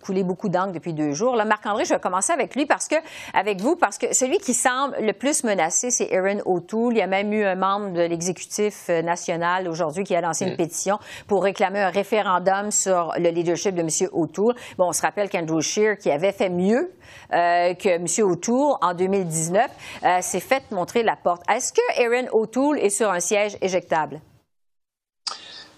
couler 0.00 0.22
beaucoup 0.22 0.48
d'angles 0.48 0.74
depuis 0.74 0.92
deux 0.92 1.12
jours. 1.12 1.34
Là, 1.34 1.44
Marc-André, 1.44 1.84
je 1.84 1.94
vais 1.94 2.00
commencer 2.00 2.32
avec 2.32 2.54
lui, 2.54 2.66
parce 2.66 2.86
que, 2.86 2.94
avec 3.32 3.60
vous, 3.60 3.74
parce 3.74 3.98
que 3.98 4.14
celui 4.14 4.38
qui 4.38 4.54
semble 4.54 4.96
le 5.00 5.12
plus 5.12 5.42
menacé, 5.42 5.90
c'est 5.90 6.16
Aaron 6.16 6.38
O'Toole. 6.44 6.94
Il 6.94 6.98
y 6.98 7.02
a 7.02 7.08
même 7.08 7.32
eu 7.32 7.42
un 7.42 7.56
membre 7.56 7.92
de 7.92 8.02
l'exécutif 8.02 8.88
national 8.88 9.66
aujourd'hui 9.66 10.04
qui 10.04 10.14
a 10.14 10.20
lancé 10.20 10.46
une 10.46 10.56
pétition 10.56 11.00
pour 11.26 11.42
réclamer 11.42 11.80
un 11.80 11.90
référendum 11.90 12.70
sur 12.70 13.12
le 13.18 13.30
leadership 13.30 13.63
de 13.72 13.80
M. 13.80 13.88
O'Toole. 14.12 14.54
Bon, 14.78 14.88
on 14.88 14.92
se 14.92 15.02
rappelle 15.02 15.28
qu'Andrew 15.28 15.60
Scheer, 15.60 15.96
qui 15.98 16.10
avait 16.10 16.32
fait 16.32 16.50
mieux 16.50 16.92
euh, 17.32 17.74
que 17.74 17.88
M. 17.88 18.06
O'Toole 18.28 18.76
en 18.80 18.94
2019, 18.94 19.66
euh, 20.04 20.20
s'est 20.20 20.40
fait 20.40 20.70
montrer 20.70 21.02
la 21.02 21.16
porte. 21.16 21.42
Est-ce 21.50 21.72
que 21.72 22.02
Aaron 22.02 22.28
O'Toole 22.32 22.78
est 22.78 22.90
sur 22.90 23.10
un 23.10 23.20
siège 23.20 23.56
éjectable? 23.60 24.20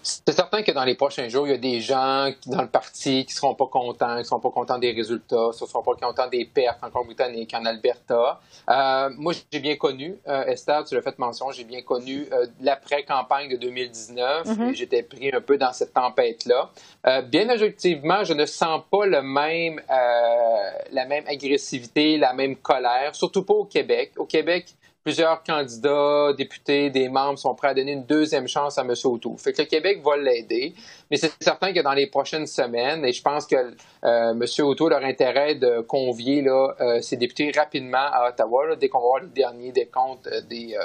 C'est 0.07 0.33
certain 0.33 0.63
que 0.63 0.71
dans 0.71 0.85
les 0.85 0.95
prochains 0.95 1.27
jours, 1.27 1.47
il 1.47 1.51
y 1.51 1.53
a 1.53 1.57
des 1.57 1.81
gens 1.81 2.29
dans 2.45 2.61
le 2.61 2.69
parti 2.69 3.25
qui 3.25 3.33
ne 3.33 3.37
seront 3.37 3.55
pas 3.55 3.67
contents, 3.67 4.13
qui 4.13 4.19
ne 4.19 4.23
seront 4.23 4.39
pas 4.39 4.51
contents 4.51 4.77
des 4.77 4.93
résultats, 4.93 5.49
qui 5.53 5.63
ne 5.63 5.67
seront 5.67 5.83
pas 5.83 5.95
contents 5.95 6.29
des 6.29 6.45
pertes 6.45 6.79
en 6.81 6.89
Colombie-Britannique, 6.89 7.53
en 7.53 7.65
Alberta. 7.65 8.39
Euh, 8.69 9.09
moi, 9.17 9.33
j'ai 9.51 9.59
bien 9.59 9.75
connu, 9.75 10.17
euh, 10.27 10.45
Esther, 10.45 10.85
tu 10.85 10.95
l'as 10.95 11.01
fait 11.01 11.19
mention, 11.19 11.51
j'ai 11.51 11.65
bien 11.65 11.81
connu 11.81 12.25
euh, 12.31 12.45
l'après-campagne 12.61 13.49
de 13.49 13.57
2019 13.57 14.47
mm-hmm. 14.47 14.75
j'étais 14.75 15.03
pris 15.03 15.29
un 15.33 15.41
peu 15.41 15.57
dans 15.57 15.73
cette 15.73 15.93
tempête-là. 15.93 16.69
bien 17.23 17.49
objectivement, 17.49 18.23
je 18.23 18.33
ne 18.33 18.45
sens 18.45 18.81
pas 18.89 19.05
le 19.05 19.21
même, 19.21 19.81
la 19.89 21.05
même 21.05 21.25
agressivité, 21.27 22.17
la 22.17 22.33
même 22.33 22.55
colère, 22.55 23.13
surtout 23.13 23.43
pas 23.43 23.53
au 23.53 23.65
Québec. 23.65 24.13
Au 24.17 24.25
Québec, 24.25 24.73
plusieurs 25.07 25.41
candidats, 25.41 26.33
députés, 26.37 26.89
des 26.89 27.07
membres 27.07 27.39
sont 27.39 27.55
prêts 27.55 27.69
à 27.69 27.73
donner 27.73 27.93
une 27.93 28.03
deuxième 28.03 28.45
chance 28.45 28.77
à 28.77 28.81
M. 28.81 28.93
O'Toole. 29.05 29.37
Fait 29.37 29.53
que 29.53 29.61
le 29.61 29.67
Québec 29.69 30.01
va 30.03 30.17
l'aider, 30.17 30.73
mais 31.09 31.15
c'est 31.15 31.31
certain 31.39 31.71
que 31.71 31.79
dans 31.79 31.93
les 31.93 32.07
prochaines 32.07 32.45
semaines, 32.45 33.05
et 33.05 33.13
je 33.13 33.21
pense 33.21 33.45
que 33.45 33.55
euh, 33.55 34.31
M. 34.31 34.43
O'Toole 34.65 34.91
a 34.91 34.97
intérêt 34.97 35.55
de 35.55 35.79
convier 35.79 36.41
là, 36.41 36.75
euh, 36.81 36.99
ses 36.99 37.15
députés 37.15 37.53
rapidement 37.55 38.05
à 38.11 38.27
Ottawa, 38.27 38.75
dès 38.75 38.89
qu'on 38.89 38.99
va 38.99 39.05
voir 39.05 39.21
les 39.21 39.29
derniers 39.29 39.71
décomptes 39.71 40.27
euh, 40.27 40.41
des, 40.41 40.77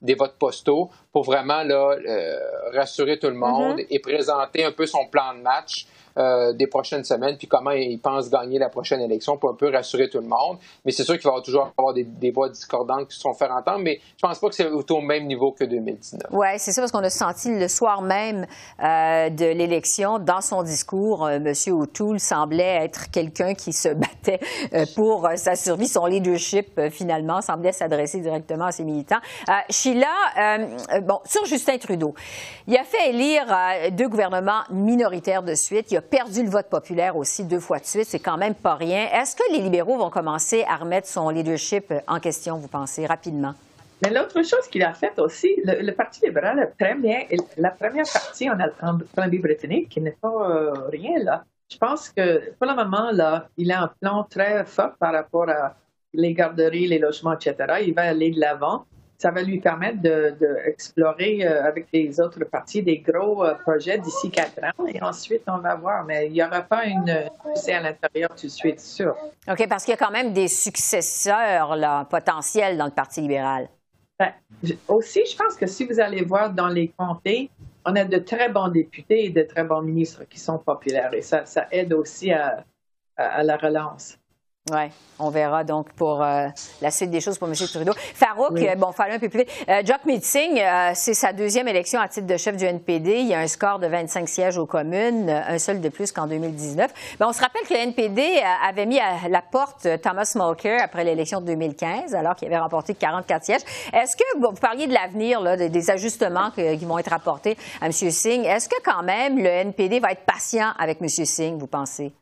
des 0.00 0.14
votes 0.14 0.36
postaux, 0.38 0.88
pour 1.10 1.24
vraiment 1.24 1.64
là, 1.64 1.96
rassurer 2.74 3.18
tout 3.18 3.26
le 3.26 3.34
monde 3.34 3.78
mm-hmm. 3.78 3.86
et 3.90 3.98
présenter 3.98 4.64
un 4.64 4.70
peu 4.70 4.86
son 4.86 5.06
plan 5.06 5.34
de 5.34 5.40
match 5.40 5.86
des 6.16 6.66
prochaines 6.66 7.04
semaines, 7.04 7.36
puis 7.36 7.48
comment 7.48 7.72
il 7.72 7.98
pense 7.98 8.30
gagner 8.30 8.58
la 8.58 8.68
prochaine 8.68 9.00
élection 9.00 9.36
pour 9.36 9.50
un 9.50 9.54
peu 9.54 9.70
rassurer 9.70 10.08
tout 10.08 10.18
le 10.18 10.28
monde. 10.28 10.58
Mais 10.84 10.92
c'est 10.92 11.04
sûr 11.04 11.18
qu'il 11.18 11.30
va 11.30 11.40
toujours 11.40 11.72
avoir 11.76 11.94
des, 11.94 12.30
voix 12.30 12.48
discordantes 12.48 13.08
qui 13.08 13.16
se 13.16 13.20
sont 13.20 13.34
faire 13.34 13.50
entendre, 13.50 13.80
mais 13.82 14.00
je 14.16 14.26
pense 14.26 14.38
pas 14.38 14.48
que 14.48 14.54
c'est 14.54 14.68
au 14.68 15.00
même 15.00 15.26
niveau 15.26 15.52
que 15.52 15.64
2019. 15.64 16.22
Oui, 16.32 16.46
c'est 16.58 16.72
ça, 16.72 16.82
parce 16.82 16.92
qu'on 16.92 17.02
a 17.02 17.10
senti 17.10 17.50
le 17.50 17.68
soir 17.68 18.02
même 18.02 18.46
de 18.80 19.52
l'élection, 19.52 20.18
dans 20.18 20.40
son 20.40 20.62
discours, 20.62 21.28
M. 21.28 21.52
O'Toole 21.68 22.20
semblait 22.20 22.84
être 22.84 23.10
quelqu'un 23.10 23.54
qui 23.54 23.72
se 23.72 23.88
battait 23.88 24.40
pour 24.94 25.28
sa 25.36 25.56
survie, 25.56 25.88
son 25.88 26.06
leadership, 26.06 26.80
finalement, 26.90 27.40
semblait 27.40 27.72
s'adresser 27.72 28.20
directement 28.20 28.66
à 28.66 28.72
ses 28.72 28.84
militants. 28.84 29.20
Sheila, 29.70 30.06
bon, 31.02 31.20
sur 31.24 31.44
Justin 31.44 31.78
Trudeau, 31.78 32.14
il 32.66 32.76
a 32.76 32.84
fait 32.84 33.10
élire 33.10 33.46
deux 33.92 34.08
gouvernements 34.08 34.62
minoritaires 34.70 35.42
de 35.42 35.54
suite. 35.54 35.90
Il 35.90 35.96
a 35.96 36.02
perdu 36.04 36.42
le 36.42 36.50
vote 36.50 36.68
populaire 36.68 37.16
aussi 37.16 37.44
deux 37.44 37.60
fois 37.60 37.78
de 37.78 37.84
suite. 37.84 38.06
C'est 38.06 38.20
quand 38.20 38.36
même 38.36 38.54
pas 38.54 38.74
rien. 38.74 39.08
Est-ce 39.12 39.34
que 39.34 39.42
les 39.52 39.60
libéraux 39.60 39.98
vont 39.98 40.10
commencer 40.10 40.64
à 40.68 40.76
remettre 40.76 41.08
son 41.08 41.28
leadership 41.30 41.92
en 42.06 42.20
question, 42.20 42.56
vous 42.58 42.68
pensez, 42.68 43.06
rapidement? 43.06 43.54
Mais 44.02 44.10
l'autre 44.10 44.42
chose 44.42 44.66
qu'il 44.70 44.82
a 44.82 44.92
faite 44.92 45.18
aussi, 45.18 45.56
le, 45.64 45.90
Parti 45.92 46.24
libéral 46.24 46.58
a 46.58 46.66
très 46.66 46.94
bien, 46.94 47.22
la 47.56 47.70
première 47.70 48.06
partie 48.12 48.50
en, 48.50 48.56
Colombie-Britannique, 49.14 49.88
qui 49.88 50.00
n'est 50.00 50.18
pas 50.20 50.50
euh, 50.50 50.72
rien 50.90 51.18
là. 51.22 51.44
Je 51.72 51.78
pense 51.78 52.10
que 52.10 52.52
pour 52.58 52.66
le 52.66 52.74
moment, 52.74 53.10
là, 53.12 53.48
il 53.56 53.72
a 53.72 53.82
un 53.82 53.90
plan 54.00 54.24
très 54.24 54.64
fort 54.64 54.92
par 54.98 55.12
rapport 55.12 55.48
à 55.48 55.74
les 56.12 56.34
garderies, 56.34 56.86
les 56.86 56.98
logements, 56.98 57.32
etc. 57.32 57.56
Il 57.86 57.94
va 57.94 58.02
aller 58.02 58.30
de 58.30 58.40
l'avant 58.40 58.84
ça 59.18 59.30
va 59.30 59.42
lui 59.42 59.60
permettre 59.60 60.00
d'explorer 60.00 61.38
de, 61.38 61.44
euh, 61.44 61.64
avec 61.64 61.86
les 61.92 62.20
autres 62.20 62.44
parties 62.44 62.82
des 62.82 62.98
gros 62.98 63.44
euh, 63.44 63.54
projets 63.54 63.98
d'ici 63.98 64.30
quatre 64.30 64.62
ans. 64.62 64.86
Et 64.86 65.02
ensuite, 65.02 65.42
on 65.46 65.58
va 65.58 65.74
voir. 65.76 66.04
Mais 66.04 66.26
il 66.26 66.32
n'y 66.32 66.42
aura 66.42 66.62
pas 66.62 66.84
une 66.86 67.30
poussée 67.42 67.72
à 67.72 67.80
l'intérieur 67.80 68.30
tout 68.30 68.46
de 68.46 68.52
suite, 68.52 68.80
sûr. 68.80 69.16
OK, 69.48 69.68
parce 69.68 69.84
qu'il 69.84 69.92
y 69.92 69.94
a 69.94 70.04
quand 70.04 70.12
même 70.12 70.32
des 70.32 70.48
successeurs 70.48 71.76
là, 71.76 72.04
potentiels 72.04 72.76
dans 72.76 72.86
le 72.86 72.90
Parti 72.90 73.20
libéral. 73.20 73.68
Ben, 74.18 74.32
aussi, 74.88 75.24
je 75.26 75.36
pense 75.36 75.56
que 75.56 75.66
si 75.66 75.84
vous 75.84 76.00
allez 76.00 76.22
voir 76.22 76.50
dans 76.50 76.68
les 76.68 76.88
comtés, 76.88 77.50
on 77.84 77.96
a 77.96 78.04
de 78.04 78.18
très 78.18 78.48
bons 78.48 78.68
députés 78.68 79.26
et 79.26 79.30
de 79.30 79.42
très 79.42 79.64
bons 79.64 79.82
ministres 79.82 80.24
qui 80.24 80.38
sont 80.38 80.58
populaires. 80.58 81.12
Et 81.12 81.22
ça, 81.22 81.44
ça 81.46 81.66
aide 81.70 81.92
aussi 81.92 82.32
à, 82.32 82.64
à 83.16 83.42
la 83.42 83.56
relance. 83.56 84.18
Oui, 84.72 84.84
on 85.18 85.28
verra 85.28 85.62
donc 85.62 85.92
pour 85.92 86.22
euh, 86.22 86.48
la 86.80 86.90
suite 86.90 87.10
des 87.10 87.20
choses 87.20 87.36
pour 87.36 87.48
M. 87.48 87.54
Trudeau. 87.54 87.92
Farouk, 88.14 88.58
euh, 88.58 88.74
bon, 88.76 88.92
fallait 88.92 89.16
un 89.16 89.18
peu 89.18 89.28
plus 89.28 89.40
vite. 89.40 89.50
Euh, 89.68 89.82
Jock 89.84 90.06
Meeting, 90.06 90.58
c'est 90.94 91.12
sa 91.12 91.34
deuxième 91.34 91.68
élection 91.68 92.00
à 92.00 92.08
titre 92.08 92.26
de 92.26 92.36
chef 92.38 92.56
du 92.56 92.64
NPD. 92.64 93.18
Il 93.18 93.26
y 93.26 93.34
a 93.34 93.40
un 93.40 93.46
score 93.46 93.78
de 93.78 93.86
25 93.86 94.26
sièges 94.26 94.56
aux 94.56 94.64
communes, 94.64 95.28
un 95.28 95.58
seul 95.58 95.82
de 95.82 95.88
plus 95.90 96.12
qu'en 96.12 96.26
2019. 96.26 97.16
Ben, 97.20 97.26
on 97.28 97.34
se 97.34 97.42
rappelle 97.42 97.60
que 97.68 97.74
le 97.74 97.80
NPD 97.80 98.40
avait 98.66 98.86
mis 98.86 98.98
à 98.98 99.28
la 99.28 99.42
porte 99.42 99.86
Thomas 100.00 100.32
Mulcair 100.34 100.80
après 100.82 101.04
l'élection 101.04 101.42
de 101.42 101.46
2015, 101.48 102.14
alors 102.14 102.34
qu'il 102.34 102.48
avait 102.48 102.56
remporté 102.56 102.94
44 102.94 103.44
sièges. 103.44 103.62
Est-ce 103.92 104.16
que, 104.16 104.24
vous 104.40 104.52
parliez 104.52 104.86
de 104.86 104.94
l'avenir, 104.94 105.42
des, 105.58 105.68
des, 105.68 105.90
ajustements 105.90 106.50
qui 106.52 106.86
vont 106.86 106.98
être 106.98 107.12
apportés 107.12 107.58
à 107.82 107.86
M. 107.86 107.92
Singh, 107.92 108.46
est-ce 108.46 108.70
que 108.70 108.82
quand 108.82 109.02
même 109.02 109.36
le 109.36 109.46
NPD 109.46 110.00
va 110.00 110.12
être 110.12 110.24
patient 110.24 110.72
avec 110.78 111.02
M. 111.02 111.08
Singh, 111.08 111.58
vous 111.58 111.66
pensez? 111.66 112.14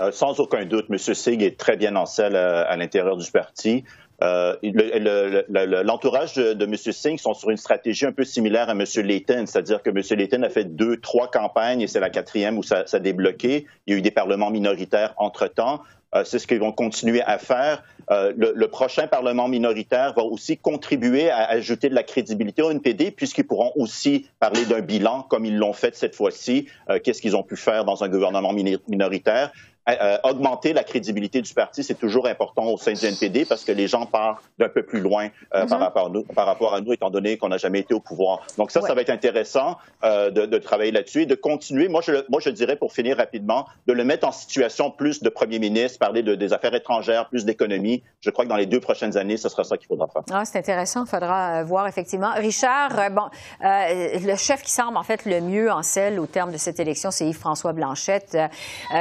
Euh, 0.00 0.12
sans 0.12 0.38
aucun 0.40 0.64
doute, 0.64 0.86
M. 0.90 0.98
Singh 0.98 1.42
est 1.42 1.58
très 1.58 1.76
bien 1.76 1.96
en 1.96 2.06
selle 2.06 2.36
euh, 2.36 2.64
à, 2.66 2.76
l'intérieur 2.76 3.16
du 3.16 3.30
parti. 3.30 3.84
Euh, 4.22 4.56
L'entourage 5.84 6.34
de, 6.34 6.64
M. 6.64 6.76
Singh 6.76 7.18
sont 7.18 7.34
sur 7.34 7.50
une 7.50 7.56
stratégie 7.56 8.06
un 8.06 8.12
peu 8.12 8.24
similaire 8.24 8.68
à 8.68 8.72
M. 8.72 8.84
Layton, 8.96 9.44
c'est-à-dire 9.46 9.82
que 9.82 9.90
M. 9.90 10.02
Layton 10.18 10.42
a 10.42 10.50
fait 10.50 10.64
deux, 10.64 10.98
trois 10.98 11.30
campagnes 11.30 11.82
et 11.82 11.86
c'est 11.86 12.00
la 12.00 12.10
quatrième 12.10 12.58
où 12.58 12.62
ça, 12.62 12.84
a 12.90 12.98
débloqué. 12.98 13.66
Il 13.86 13.92
y 13.92 13.96
a 13.96 13.98
eu 13.98 14.02
des 14.02 14.10
parlements 14.10 14.50
minoritaires 14.50 15.14
entre-temps. 15.18 15.82
C'est 16.24 16.38
ce 16.38 16.46
qu'ils 16.46 16.58
vont 16.58 16.72
continuer 16.72 17.20
à 17.20 17.36
faire. 17.36 17.84
Le, 18.08 18.66
prochain 18.66 19.06
Parlement 19.06 19.46
minoritaire 19.46 20.14
va 20.14 20.22
aussi 20.22 20.56
contribuer 20.56 21.28
à 21.28 21.44
ajouter 21.50 21.90
de 21.90 21.94
la 21.94 22.02
crédibilité 22.02 22.62
au 22.62 22.70
NPD, 22.70 23.10
puisqu'ils 23.10 23.46
pourront 23.46 23.72
aussi 23.76 24.26
parler 24.40 24.64
d'un 24.64 24.80
bilan, 24.80 25.20
comme 25.28 25.44
ils 25.44 25.58
l'ont 25.58 25.74
fait 25.74 25.94
cette 25.94 26.16
fois-ci. 26.16 26.66
Qu'est-ce 27.04 27.20
qu'ils 27.20 27.36
ont 27.36 27.42
pu 27.42 27.56
faire 27.56 27.84
dans 27.84 28.02
un 28.04 28.08
gouvernement 28.08 28.54
minoritaire? 28.88 29.52
Euh, 29.88 30.18
augmenter 30.22 30.74
la 30.74 30.84
crédibilité 30.84 31.40
du 31.40 31.54
parti, 31.54 31.82
c'est 31.82 31.94
toujours 31.94 32.26
important 32.26 32.66
au 32.66 32.76
sein 32.76 32.92
du 32.92 33.06
NPD 33.06 33.46
parce 33.46 33.64
que 33.64 33.72
les 33.72 33.88
gens 33.88 34.04
partent 34.04 34.42
d'un 34.58 34.68
peu 34.68 34.82
plus 34.82 35.00
loin 35.00 35.28
euh, 35.54 35.66
par, 35.66 35.78
mhm. 35.78 35.84
rapport 35.84 36.06
à 36.06 36.10
nous, 36.10 36.22
par 36.24 36.46
rapport 36.46 36.74
à 36.74 36.82
nous, 36.82 36.92
étant 36.92 37.08
donné 37.08 37.38
qu'on 37.38 37.48
n'a 37.48 37.56
jamais 37.56 37.80
été 37.80 37.94
au 37.94 38.00
pouvoir. 38.00 38.40
Donc 38.58 38.70
ça, 38.70 38.82
ça 38.82 38.92
va 38.92 39.00
être 39.00 39.10
intéressant 39.10 39.78
euh, 40.04 40.30
de, 40.30 40.44
de, 40.44 40.58
travailler 40.58 40.92
là-dessus 40.92 41.22
et 41.22 41.26
de 41.26 41.34
continuer. 41.34 41.88
Moi 41.88 42.02
je, 42.02 42.12
moi, 42.28 42.40
je 42.40 42.50
dirais, 42.50 42.76
pour 42.76 42.92
finir 42.92 43.16
rapidement, 43.16 43.66
de 43.86 43.94
le 43.94 44.04
mettre 44.04 44.28
en 44.28 44.32
situation 44.32 44.90
plus 44.90 45.22
de 45.22 45.30
premier 45.30 45.58
ministre, 45.58 45.98
parler 45.98 46.22
de, 46.22 46.34
des 46.34 46.52
affaires 46.52 46.74
étrangères, 46.74 47.30
plus 47.30 47.46
d'économie. 47.46 48.02
Je 48.20 48.28
crois 48.28 48.44
que 48.44 48.50
dans 48.50 48.56
les 48.56 48.66
deux 48.66 48.80
prochaines 48.80 49.16
années, 49.16 49.38
ce 49.38 49.48
sera 49.48 49.64
ça 49.64 49.78
qu'il 49.78 49.86
faudra 49.86 50.06
faire. 50.08 50.22
Ah, 50.30 50.44
c'est 50.44 50.58
intéressant. 50.58 51.04
Il 51.06 51.08
faudra 51.08 51.64
voir 51.64 51.86
effectivement. 51.86 52.32
Richard, 52.36 53.10
bon, 53.12 53.28
le 53.62 54.36
chef 54.36 54.62
qui 54.62 54.70
semble 54.70 54.98
en 54.98 55.02
fait 55.02 55.24
le 55.24 55.40
mieux 55.40 55.72
en 55.72 55.82
selle 55.82 56.20
au 56.20 56.26
terme 56.26 56.52
de 56.52 56.58
cette 56.58 56.78
élection, 56.78 57.10
c'est 57.10 57.26
Yves-François 57.26 57.72
Blanchette. 57.72 58.36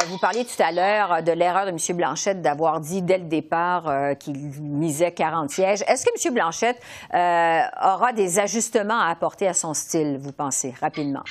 vous 0.08 0.18
parliez 0.20 0.46
tout 0.46 0.64
à 0.64 0.72
l'heure 0.72 0.77
de 0.78 1.32
l'erreur 1.32 1.66
de 1.66 1.72
M. 1.72 1.98
Blanchette 1.98 2.42
d'avoir 2.42 2.80
dit 2.80 3.02
dès 3.02 3.18
le 3.18 3.26
départ 3.26 3.88
euh, 3.88 4.14
qu'il 4.14 4.38
misait 4.62 5.12
40 5.12 5.50
sièges. 5.50 5.82
Est-ce 5.88 6.06
que 6.06 6.28
M. 6.28 6.34
Blanchette 6.34 6.80
euh, 7.14 7.62
aura 7.84 8.14
des 8.14 8.40
ajustements 8.40 9.00
à 9.00 9.08
apporter 9.08 9.48
à 9.48 9.54
son 9.54 9.74
style, 9.74 10.18
vous 10.20 10.32
pensez, 10.32 10.74
rapidement? 10.80 11.24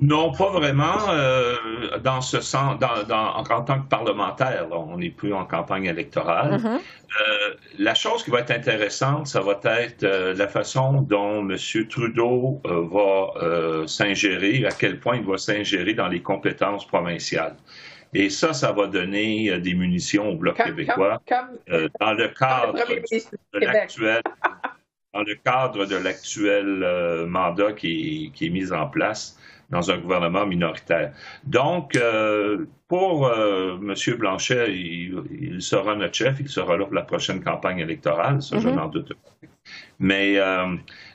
Non, 0.00 0.32
pas 0.32 0.50
vraiment. 0.50 0.96
Euh, 1.10 1.54
dans 2.02 2.20
ce 2.20 2.40
sens, 2.40 2.76
en, 2.82 3.42
tant 3.44 3.80
que 3.80 3.88
parlementaire, 3.88 4.66
on 4.72 4.98
n'est 4.98 5.10
plus 5.10 5.32
en 5.32 5.44
campagne 5.44 5.84
électorale. 5.84 6.56
Mm-hmm. 6.56 6.80
la 7.78 7.94
chose 7.94 8.24
qui 8.24 8.30
va 8.30 8.40
être 8.40 8.50
intéressante, 8.50 9.28
ça 9.28 9.40
va 9.40 9.60
être 9.64 10.04
la 10.04 10.48
façon 10.48 11.02
dont 11.02 11.48
M. 11.48 11.56
Trudeau 11.88 12.60
va 12.64 13.86
s'ingérer, 13.86 14.66
à 14.66 14.72
quel 14.72 14.98
point 14.98 15.16
il 15.16 15.24
va 15.24 15.38
s'ingérer 15.38 15.94
dans 15.94 16.08
les 16.08 16.20
compétences 16.20 16.86
provinciales. 16.86 17.54
Et 18.14 18.28
ça, 18.28 18.52
ça 18.52 18.72
va 18.72 18.86
donner 18.86 19.50
euh, 19.50 19.58
des 19.58 19.74
munitions 19.74 20.30
au 20.30 20.36
Bloc 20.36 20.56
québécois 20.56 21.22
euh, 21.70 21.88
dans 22.00 22.12
le 22.12 22.28
cadre 22.28 22.74
de 22.74 23.58
l'actuel 23.60 24.22
dans 25.14 25.22
le 25.22 25.34
cadre 25.44 25.84
de 25.84 25.96
l'actuel 25.96 26.82
euh, 26.82 27.26
mandat 27.26 27.72
qui, 27.72 28.32
qui, 28.34 28.46
est 28.46 28.50
mis 28.50 28.72
en 28.72 28.86
place 28.86 29.38
dans 29.68 29.90
un 29.90 29.98
gouvernement 29.98 30.46
minoritaire. 30.46 31.12
Donc, 31.44 31.98
pour 32.88 33.32
M. 33.32 33.94
Blanchet, 34.18 34.74
il, 34.74 35.62
sera 35.62 35.94
notre 35.94 36.14
chef, 36.14 36.40
il 36.40 36.48
sera 36.48 36.76
là 36.76 36.84
pour 36.84 36.94
la 36.94 37.02
prochaine 37.02 37.42
campagne 37.42 37.78
électorale, 37.78 38.42
ça, 38.42 38.58
je 38.58 38.68
mm-hmm. 38.68 38.74
n'en 38.74 38.88
doute 38.88 39.14
pas. 39.14 39.48
Mais 39.98 40.38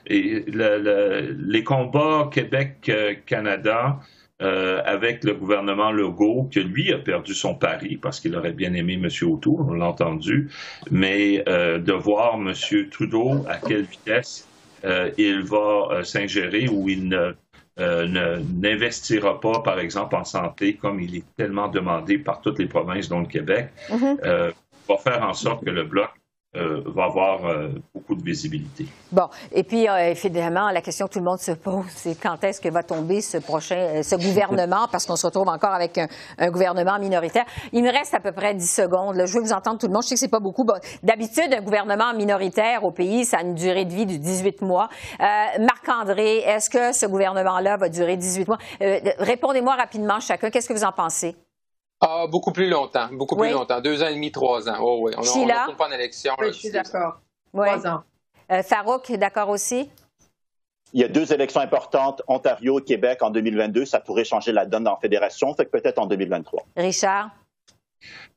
les 0.08 1.64
combats 1.64 2.30
Québec-Canada, 2.32 4.00
euh, 4.40 4.80
avec 4.84 5.24
le 5.24 5.34
gouvernement 5.34 5.90
Legault, 5.90 6.48
que 6.52 6.60
lui 6.60 6.92
a 6.92 6.98
perdu 6.98 7.34
son 7.34 7.56
pari 7.56 7.96
parce 7.96 8.20
qu'il 8.20 8.36
aurait 8.36 8.52
bien 8.52 8.72
aimé 8.72 8.92
M. 8.94 9.08
O'Toole, 9.28 9.66
on 9.68 9.72
l'a 9.72 9.86
entendu, 9.86 10.48
mais 10.92 11.42
euh, 11.48 11.78
de 11.78 11.92
voir 11.92 12.34
M. 12.34 12.52
Trudeau 12.88 13.44
à 13.48 13.56
quelle 13.56 13.82
vitesse 13.82 14.46
euh, 14.84 15.10
il 15.18 15.42
va 15.42 16.04
s'ingérer 16.04 16.68
ou 16.68 16.88
il 16.88 17.08
ne 17.08 17.34
n'investira 17.76 19.40
pas, 19.40 19.60
par 19.60 19.80
exemple, 19.80 20.14
en 20.14 20.24
santé, 20.24 20.74
comme 20.74 21.00
il 21.00 21.16
est 21.16 21.24
tellement 21.36 21.66
demandé 21.66 22.18
par 22.18 22.40
toutes 22.40 22.60
les 22.60 22.66
provinces, 22.66 23.08
dont 23.08 23.20
le 23.20 23.26
Québec, 23.26 23.70
mm-hmm. 23.88 24.52
va 24.88 24.96
faire 24.98 25.22
en 25.22 25.34
sorte 25.34 25.64
que 25.64 25.70
le 25.70 25.82
Bloc 25.82 26.10
euh, 26.58 26.82
va 26.86 27.04
avoir 27.04 27.44
euh, 27.46 27.68
beaucoup 27.94 28.14
de 28.14 28.22
visibilité. 28.22 28.86
Bon, 29.12 29.28
et 29.52 29.62
puis 29.62 29.88
euh, 29.88 30.10
évidemment, 30.10 30.70
la 30.70 30.80
question 30.80 31.06
que 31.06 31.12
tout 31.12 31.18
le 31.20 31.24
monde 31.24 31.38
se 31.38 31.52
pose, 31.52 31.84
c'est 31.94 32.20
quand 32.20 32.42
est-ce 32.42 32.60
que 32.60 32.68
va 32.68 32.82
tomber 32.82 33.20
ce 33.20 33.38
prochain, 33.38 34.02
ce 34.02 34.16
gouvernement, 34.16 34.88
parce 34.90 35.06
qu'on 35.06 35.16
se 35.16 35.26
retrouve 35.26 35.48
encore 35.48 35.72
avec 35.72 35.98
un, 35.98 36.50
gouvernement 36.50 36.98
minoritaire. 36.98 37.44
Il 37.72 37.84
me 37.84 37.92
reste 37.92 38.14
à 38.14 38.20
peu 38.20 38.32
près 38.32 38.54
10 38.54 38.66
secondes. 38.66 39.22
Je 39.24 39.32
veux 39.32 39.40
vous 39.40 39.52
entendre 39.52 39.78
tout 39.78 39.86
le 39.86 39.92
monde. 39.92 40.02
Je 40.02 40.08
sais 40.08 40.14
que 40.14 40.20
c'est 40.20 40.28
pas 40.28 40.40
beaucoup. 40.40 40.66
D'habitude, 41.02 41.52
un 41.52 41.62
gouvernement 41.62 42.12
minoritaire 42.14 42.82
au 42.84 42.90
pays, 42.90 43.24
ça 43.24 43.38
a 43.38 43.42
une 43.42 43.54
durée 43.54 43.84
de 43.84 43.92
vie 43.92 44.06
de 44.06 44.16
18 44.16 44.62
mois. 44.62 44.88
Marc-André, 45.18 46.38
est-ce 46.38 46.70
que 46.70 46.92
ce 46.92 47.06
gouvernement-là 47.06 47.76
va 47.76 47.88
durer 47.88 48.16
18 48.16 48.48
mois? 48.48 48.58
Répondez-moi 48.80 49.74
rapidement 49.74 50.20
chacun. 50.20 50.50
Qu'est-ce 50.50 50.68
que 50.68 50.74
vous 50.74 50.84
en 50.84 50.92
pensez? 50.92 51.36
Ah, 52.00 52.26
beaucoup 52.28 52.52
plus 52.52 52.68
longtemps, 52.68 53.08
beaucoup 53.10 53.36
plus 53.36 53.50
longtemps. 53.50 53.80
Deux 53.80 54.02
ans 54.02 54.06
et 54.06 54.14
demi, 54.14 54.30
trois 54.30 54.68
ans. 54.68 54.76
Oh, 54.80 54.98
oui. 55.02 55.12
On 55.16 55.22
ne 55.22 55.74
pas 55.74 55.88
en 55.88 55.92
élection. 55.92 56.34
Oui, 56.38 56.48
je 56.48 56.58
suis 56.58 56.70
d'accord. 56.70 57.20
Trois 57.52 57.86
ans. 57.86 58.02
Euh, 58.50 58.62
Farouk, 58.62 59.10
d'accord 59.12 59.48
aussi? 59.48 59.90
Il 60.94 61.00
y 61.00 61.04
a 61.04 61.08
deux 61.08 61.32
élections 61.32 61.60
importantes, 61.60 62.22
Ontario 62.28 62.78
et 62.78 62.84
Québec 62.84 63.22
en 63.22 63.30
2022. 63.30 63.84
Ça 63.84 64.00
pourrait 64.00 64.24
changer 64.24 64.52
la 64.52 64.64
donne 64.64 64.84
dans 64.84 64.92
la 64.92 65.00
fédération, 65.00 65.52
fait 65.54 65.66
que 65.66 65.70
peut-être 65.70 65.98
en 65.98 66.06
2023. 66.06 66.64
Richard? 66.76 67.30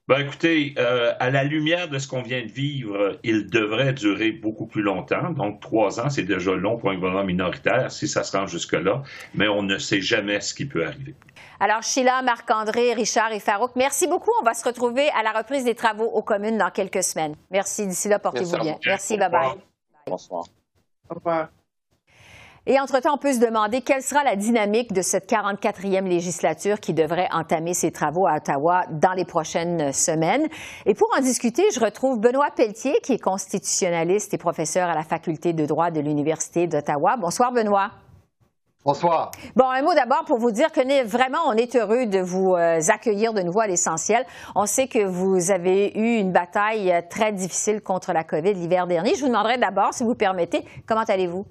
Ben, 0.07 0.19
écoutez, 0.19 0.73
euh, 0.77 1.13
à 1.19 1.29
la 1.29 1.43
lumière 1.43 1.87
de 1.87 1.99
ce 1.99 2.07
qu'on 2.07 2.21
vient 2.21 2.41
de 2.41 2.51
vivre, 2.51 3.17
il 3.23 3.47
devrait 3.47 3.93
durer 3.93 4.31
beaucoup 4.31 4.65
plus 4.65 4.81
longtemps. 4.81 5.29
Donc, 5.29 5.61
trois 5.61 5.99
ans, 5.99 6.09
c'est 6.09 6.23
déjà 6.23 6.53
long 6.53 6.77
pour 6.77 6.89
un 6.89 6.95
gouvernement 6.95 7.23
minoritaire, 7.23 7.91
si 7.91 8.07
ça 8.07 8.23
se 8.23 8.35
rend 8.35 8.47
jusque-là, 8.47 9.03
mais 9.35 9.47
on 9.47 9.63
ne 9.63 9.77
sait 9.77 10.01
jamais 10.01 10.41
ce 10.41 10.53
qui 10.53 10.65
peut 10.65 10.85
arriver. 10.85 11.15
Alors, 11.59 11.83
Sheila, 11.83 12.23
Marc-André, 12.23 12.93
Richard 12.93 13.31
et 13.31 13.39
Farouk, 13.39 13.71
merci 13.75 14.07
beaucoup. 14.07 14.31
On 14.41 14.43
va 14.43 14.55
se 14.55 14.65
retrouver 14.65 15.09
à 15.11 15.21
la 15.21 15.31
reprise 15.31 15.63
des 15.63 15.75
travaux 15.75 16.05
aux 16.05 16.23
communes 16.23 16.57
dans 16.57 16.71
quelques 16.71 17.03
semaines. 17.03 17.35
Merci. 17.51 17.85
D'ici 17.85 18.09
là, 18.09 18.17
portez-vous 18.17 18.57
bien. 18.57 18.77
Merci, 18.85 19.17
bye-bye. 19.17 19.57
Bonsoir. 20.07 20.43
Au 21.09 21.15
revoir. 21.15 21.49
Et 22.67 22.79
entre-temps, 22.79 23.15
on 23.15 23.17
peut 23.17 23.33
se 23.33 23.39
demander 23.39 23.81
quelle 23.81 24.03
sera 24.03 24.23
la 24.23 24.35
dynamique 24.35 24.93
de 24.93 25.01
cette 25.01 25.27
44e 25.27 26.07
législature 26.07 26.79
qui 26.79 26.93
devrait 26.93 27.27
entamer 27.31 27.73
ses 27.73 27.91
travaux 27.91 28.27
à 28.27 28.35
Ottawa 28.35 28.83
dans 28.91 29.13
les 29.13 29.25
prochaines 29.25 29.91
semaines. 29.91 30.47
Et 30.85 30.93
pour 30.93 31.09
en 31.17 31.21
discuter, 31.21 31.63
je 31.73 31.79
retrouve 31.79 32.19
Benoît 32.19 32.51
Pelletier, 32.55 32.99
qui 33.01 33.13
est 33.13 33.19
constitutionnaliste 33.19 34.35
et 34.35 34.37
professeur 34.37 34.89
à 34.89 34.93
la 34.93 35.01
Faculté 35.01 35.53
de 35.53 35.65
droit 35.65 35.89
de 35.89 36.01
l'Université 36.01 36.67
d'Ottawa. 36.67 37.17
Bonsoir, 37.17 37.51
Benoît. 37.51 37.89
Bonsoir. 38.85 39.31
Bon, 39.55 39.69
un 39.69 39.81
mot 39.81 39.93
d'abord 39.95 40.25
pour 40.25 40.37
vous 40.37 40.51
dire 40.51 40.71
que 40.71 41.03
vraiment, 41.05 41.39
on 41.47 41.53
est 41.53 41.75
heureux 41.75 42.05
de 42.05 42.19
vous 42.19 42.53
euh, 42.53 42.79
accueillir 42.89 43.33
de 43.33 43.41
nouveau 43.41 43.61
à 43.61 43.67
l'essentiel. 43.67 44.23
On 44.55 44.67
sait 44.67 44.87
que 44.87 45.03
vous 45.03 45.49
avez 45.49 45.97
eu 45.97 46.17
une 46.17 46.31
bataille 46.31 46.91
euh, 46.91 47.01
très 47.07 47.31
difficile 47.31 47.81
contre 47.81 48.13
la 48.13 48.23
COVID 48.23 48.53
l'hiver 48.53 48.85
dernier. 48.85 49.15
Je 49.15 49.21
vous 49.21 49.27
demanderai 49.27 49.57
d'abord, 49.57 49.93
si 49.93 50.03
vous 50.03 50.15
permettez, 50.15 50.63
comment 50.87 51.03
allez-vous? 51.03 51.45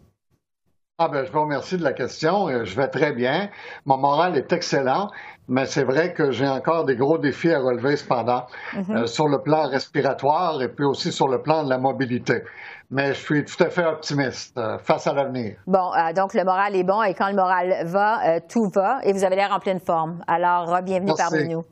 Ah 1.03 1.09
ben, 1.09 1.25
je 1.25 1.33
vous 1.33 1.41
remercie 1.41 1.79
de 1.79 1.83
la 1.83 1.95
question. 1.95 2.49
Euh, 2.51 2.67
je 2.67 2.77
vais 2.77 2.87
très 2.89 3.13
bien. 3.13 3.49
Mon 3.87 3.97
moral 3.97 4.37
est 4.37 4.53
excellent, 4.53 5.09
mais 5.49 5.65
c'est 5.65 5.83
vrai 5.85 6.13
que 6.13 6.31
j'ai 6.31 6.47
encore 6.47 6.85
des 6.85 6.95
gros 6.95 7.17
défis 7.17 7.51
à 7.55 7.59
relever 7.59 7.97
cependant, 7.97 8.45
Mhm. 8.75 8.97
euh, 8.97 9.07
sur 9.07 9.27
le 9.27 9.41
plan 9.41 9.67
respiratoire 9.67 10.61
et 10.61 10.69
puis 10.69 10.85
aussi 10.85 11.11
sur 11.11 11.27
le 11.29 11.41
plan 11.41 11.65
de 11.65 11.71
la 11.71 11.79
mobilité. 11.79 12.43
Mais 12.91 13.15
je 13.15 13.19
suis 13.21 13.45
tout 13.47 13.65
à 13.65 13.71
fait 13.71 13.87
optimiste 13.87 14.59
euh, 14.59 14.77
face 14.77 15.07
à 15.07 15.15
l'avenir. 15.15 15.57
Bon, 15.67 15.91
euh, 15.95 16.13
donc 16.13 16.35
le 16.35 16.45
moral 16.45 16.77
est 16.77 16.85
bon 16.85 17.03
et 17.03 17.15
quand 17.15 17.29
le 17.31 17.35
moral 17.37 17.77
va, 17.87 18.39
tout 18.41 18.69
va 18.69 18.99
et 19.03 19.15
vous 19.15 19.25
avez 19.25 19.37
l'air 19.37 19.53
en 19.55 19.59
pleine 19.59 19.81
forme. 19.81 20.23
Alors, 20.27 20.83
bienvenue 20.83 21.15
Merci. 21.17 21.23
parmi 21.35 21.49
nous. 21.49 21.65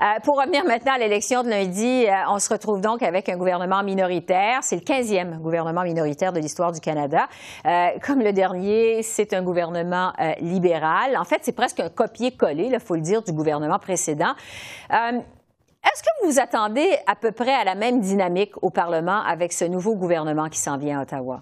Euh, 0.00 0.20
pour 0.24 0.38
revenir 0.38 0.64
maintenant 0.64 0.94
à 0.94 0.98
l'élection 0.98 1.42
de 1.42 1.48
lundi, 1.48 2.06
euh, 2.06 2.12
on 2.30 2.38
se 2.38 2.48
retrouve 2.52 2.80
donc 2.80 3.02
avec 3.02 3.28
un 3.28 3.36
gouvernement 3.36 3.82
minoritaire. 3.82 4.58
C'est 4.62 4.76
le 4.76 4.82
15e 4.82 5.38
gouvernement 5.38 5.82
minoritaire 5.82 6.32
de 6.32 6.40
l'histoire 6.40 6.72
du 6.72 6.80
Canada. 6.80 7.26
Euh, 7.66 7.88
comme 8.06 8.20
le 8.20 8.32
dernier, 8.32 9.02
c'est 9.02 9.32
un 9.32 9.42
gouvernement 9.42 10.12
libéral. 10.40 11.16
En 11.16 11.24
fait, 11.24 11.38
c'est 11.42 11.54
presque 11.54 11.80
un 11.80 11.88
copier-coller, 11.88 12.70
il 12.72 12.80
faut 12.80 12.94
le 12.94 13.00
dire, 13.00 13.22
du 13.22 13.32
gouvernement 13.32 13.78
précédent. 13.78 14.34
Est-ce 14.90 16.02
que 16.02 16.08
vous 16.22 16.32
vous 16.32 16.40
attendez 16.40 16.96
à 17.06 17.14
peu 17.16 17.32
près 17.32 17.54
à 17.54 17.64
la 17.64 17.74
même 17.74 18.00
dynamique 18.00 18.52
au 18.62 18.70
Parlement 18.70 19.22
avec 19.22 19.52
ce 19.52 19.64
nouveau 19.64 19.96
gouvernement 19.96 20.48
qui 20.48 20.58
s'en 20.58 20.76
vient 20.76 21.00
à 21.00 21.02
Ottawa? 21.02 21.40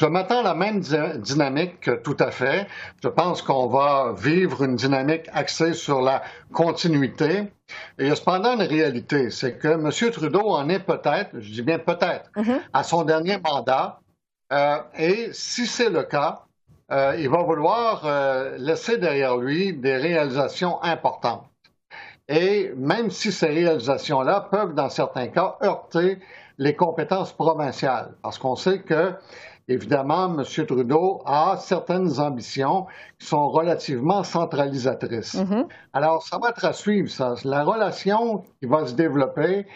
Je 0.00 0.06
m'attends 0.06 0.40
à 0.40 0.42
la 0.42 0.54
même 0.54 0.80
dy- 0.80 1.18
dynamique, 1.18 1.88
tout 2.02 2.16
à 2.18 2.30
fait. 2.32 2.66
Je 3.02 3.08
pense 3.08 3.42
qu'on 3.42 3.68
va 3.68 4.12
vivre 4.16 4.64
une 4.64 4.74
dynamique 4.74 5.28
axée 5.32 5.72
sur 5.72 6.02
la 6.02 6.22
continuité. 6.52 7.52
Et 7.98 8.04
il 8.04 8.08
y 8.08 8.10
a 8.10 8.16
cependant 8.16 8.54
une 8.54 8.62
réalité, 8.62 9.30
c'est 9.30 9.56
que 9.56 9.68
M. 9.68 9.90
Trudeau 10.10 10.50
en 10.50 10.68
est 10.68 10.80
peut-être, 10.80 11.38
je 11.38 11.52
dis 11.52 11.62
bien 11.62 11.78
peut-être, 11.78 12.30
à 12.72 12.82
son 12.82 13.04
dernier 13.04 13.38
mandat. 13.38 14.00
Euh, 14.52 14.78
et 14.98 15.28
si 15.32 15.66
c'est 15.66 15.90
le 15.90 16.02
cas, 16.02 16.42
euh, 16.92 17.16
il 17.18 17.30
va 17.30 17.42
vouloir 17.42 18.02
euh, 18.04 18.56
laisser 18.58 18.98
derrière 18.98 19.36
lui 19.36 19.72
des 19.72 19.96
réalisations 19.96 20.82
importantes. 20.82 21.46
Et 22.28 22.72
même 22.76 23.10
si 23.10 23.30
ces 23.32 23.46
réalisations-là 23.48 24.48
peuvent, 24.50 24.74
dans 24.74 24.88
certains 24.88 25.28
cas, 25.28 25.56
heurter 25.62 26.18
les 26.58 26.74
compétences 26.74 27.32
provinciales, 27.32 28.14
parce 28.22 28.38
qu'on 28.38 28.56
sait 28.56 28.80
que, 28.80 29.12
évidemment, 29.68 30.26
M. 30.26 30.66
Trudeau 30.66 31.22
a 31.24 31.56
certaines 31.58 32.20
ambitions 32.20 32.86
qui 33.18 33.26
sont 33.26 33.48
relativement 33.48 34.22
centralisatrices. 34.22 35.36
Alors, 35.92 36.22
ça 36.22 36.38
va 36.38 36.50
être 36.50 36.64
à 36.64 36.72
suivre, 36.72 37.08
ça. 37.08 37.34
La 37.44 37.64
relation 37.64 38.44
qui 38.60 38.66
va 38.66 38.86
se 38.86 38.94
développer 38.94 39.66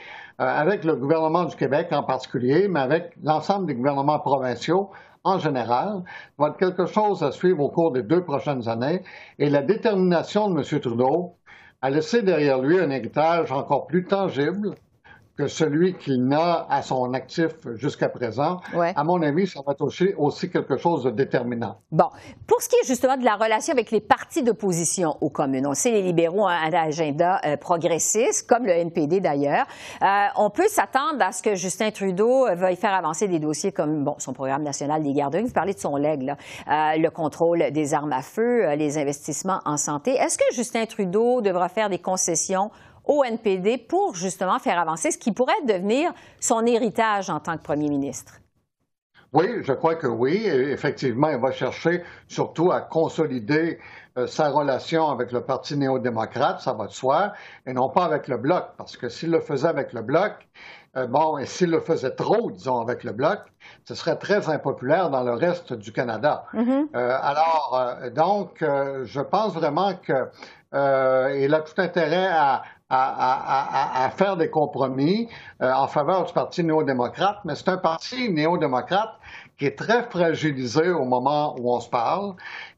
euh, 0.41 0.45
avec 0.45 0.85
le 0.85 0.95
gouvernement 0.95 1.45
du 1.45 1.57
Québec 1.57 1.89
en 1.91 2.03
particulier, 2.03 2.69
mais 2.69 2.81
avec 2.81 3.13
l'ensemble 3.23 3.67
des 3.67 3.75
gouvernements 3.75 4.21
provinciaux 4.21 4.91
en 5.25 5.39
général, 5.39 6.05
va 6.39 6.49
être 6.49 6.57
quelque 6.57 6.87
chose 6.87 7.23
à 7.23 7.33
suivre 7.33 7.61
au 7.61 7.69
cours 7.69 7.93
des 7.93 8.03
deux 8.03 8.23
prochaines 8.23 8.69
années. 8.69 9.03
Et 9.39 9.51
la 9.51 9.63
détermination 9.63 10.49
de 10.49 10.61
M. 10.61 10.81
Trudeau 10.81 11.35
à 11.83 11.91
laisser 11.91 12.23
derrière 12.23 12.61
lui 12.61 12.79
un 12.79 12.91
héritage 12.91 13.53
encore 13.53 13.87
plus 13.87 14.05
tangible 14.05 14.75
que 15.39 15.47
celui 15.47 15.95
qu'il 15.95 16.27
n'a 16.27 16.67
à 16.69 16.83
son 16.83 17.15
actif 17.15 17.53
jusqu'à 17.77 18.09
présent. 18.09 18.61
Ouais. 18.75 18.93
À 18.97 19.05
mon 19.05 19.23
avis, 19.23 19.47
ça 19.47 19.61
va 19.65 19.73
être 19.73 19.83
aussi, 20.17 20.51
quelque 20.51 20.77
chose 20.77 21.05
de 21.05 21.11
déterminant. 21.11 21.77
Bon, 21.93 22.09
pour 22.49 22.61
ce 22.61 22.69
qui 22.69 22.75
est 22.75 22.87
justement 22.87 23.17
de 23.17 23.25
la 23.25 23.37
relation 23.37 23.73
avec 23.73 23.93
les 23.93 24.01
partis 24.01 24.43
d'opposition 24.43 25.17
aux 25.21 25.31
communes, 25.31 25.67
on 25.69 25.75
sait 25.75 25.93
les 25.93 26.03
libéraux 26.03 26.43
ont 26.43 26.49
un 26.49 26.73
agenda 26.73 27.41
euh, 27.45 27.57
progressiste, 27.57 28.49
comme 28.49 28.67
le 28.67 28.73
NPD 28.73 29.21
d'ailleurs. 29.21 29.67
Euh, 30.03 30.27
on 30.37 30.51
peut 30.51 30.67
s'attendre 30.69 31.21
à 31.21 31.31
ce 31.31 31.41
que 31.41 31.55
Justin 31.55 31.93
Trudeau 31.93 32.47
euh, 32.47 32.57
veuille 32.57 32.77
faire 32.77 32.95
avancer 32.95 33.29
des 33.29 33.39
dossiers 33.39 33.71
comme 33.71 34.03
bon 34.03 34.17
son 34.19 34.33
programme 34.33 34.65
national 34.65 35.05
des 35.05 35.13
garderies. 35.13 35.45
Vous 35.45 35.53
parlez 35.53 35.75
de 35.75 35.79
son 35.79 35.97
leg, 35.97 36.23
là, 36.23 36.37
Euh, 36.69 36.97
le 36.97 37.11
contrôle 37.11 37.71
des 37.71 37.95
armes 37.95 38.13
à 38.13 38.23
feu, 38.23 38.75
les 38.75 38.99
investissements 38.99 39.61
en 39.65 39.77
santé. 39.77 40.15
Est-ce 40.15 40.37
que 40.37 40.45
Justin 40.53 40.85
Trudeau 40.87 41.41
devra 41.41 41.69
faire 41.69 41.89
des 41.89 41.99
concessions 41.99 42.71
au 43.09 43.25
NPD 43.25 43.79
pour 43.79 44.15
justement 44.15 44.59
faire 44.59 44.79
avancer 44.79 45.11
ce 45.11 45.19
qui 45.19 45.33
pourrait 45.33 45.61
devenir 45.67 46.13
son 46.39 46.65
héritage 46.67 47.31
en 47.31 47.41
tant 47.41 47.57
que 47.57 47.63
premier 47.63 47.89
ministre? 47.89 48.35
Oui, 49.33 49.47
je 49.63 49.73
crois 49.73 49.97
que 49.97 50.07
oui. 50.07 50.47
Effectivement, 50.47 51.29
il 51.29 51.39
va 51.39 51.53
chercher 51.53 52.03
surtout 52.29 52.73
à 52.73 52.81
consolider 52.81 53.79
euh, 54.17 54.27
sa 54.27 54.49
relation 54.49 55.11
avec 55.11 55.33
le 55.33 55.43
Parti 55.43 55.77
néo-démocrate, 55.77 56.61
ça 56.61 56.73
va 56.73 56.87
de 56.87 56.93
soi, 56.93 57.33
et 57.67 57.75
non 57.75 57.91
pas 57.91 58.05
avec 58.05 58.27
le 58.29 58.39
Bloc. 58.39 58.65
Parce 58.79 58.97
que 58.97 59.09
s'il 59.11 59.31
le 59.31 59.41
faisait 59.41 59.69
avec 59.69 59.93
le 59.93 60.01
Bloc, 60.01 60.33
euh, 60.97 61.07
bon, 61.07 61.37
et 61.37 61.45
s'il 61.45 61.71
le 61.71 61.81
faisait 61.81 62.13
trop, 62.13 62.51
disons, 62.51 62.81
avec 62.81 63.05
le 63.05 63.13
Bloc, 63.13 63.41
ce 63.85 63.95
serait 63.95 64.17
très 64.17 64.49
impopulaire 64.49 65.11
dans 65.11 65.23
le 65.23 65.33
reste 65.33 65.75
du 65.75 65.93
Canada. 65.93 66.45
Euh, 66.55 66.87
alors, 66.95 67.99
euh, 68.03 68.11
donc, 68.11 68.63
euh, 68.63 69.05
je 69.05 69.21
pense 69.21 69.53
vraiment 69.53 69.95
que 69.95 70.29
euh, 70.75 71.39
il 71.41 71.55
a 71.55 71.61
tout 71.61 71.81
intérêt 71.81 72.29
à, 72.29 72.63
à, 72.91 74.03
à, 74.03 74.05
à, 74.05 74.11
faire 74.11 74.37
des 74.37 74.51
compromis 74.51 75.29
euh, 75.63 75.73
en 75.73 75.87
faveur 75.89 76.25
du 76.25 76.33
Parti 76.33 76.65
néo-démocrate, 76.65 77.39
mais 77.45 77.55
c'est 77.55 77.69
un 77.69 77.77
parti 77.77 78.31
néo-démocrate 78.31 79.15
qui 79.59 79.67
est 79.67 79.77
très 79.77 80.05
fragilisé 80.05 80.91
au 80.91 81.05
moment 81.05 81.55
où 81.59 81.73
on 81.73 81.81
se 81.81 81.91
parle, 81.91 82.35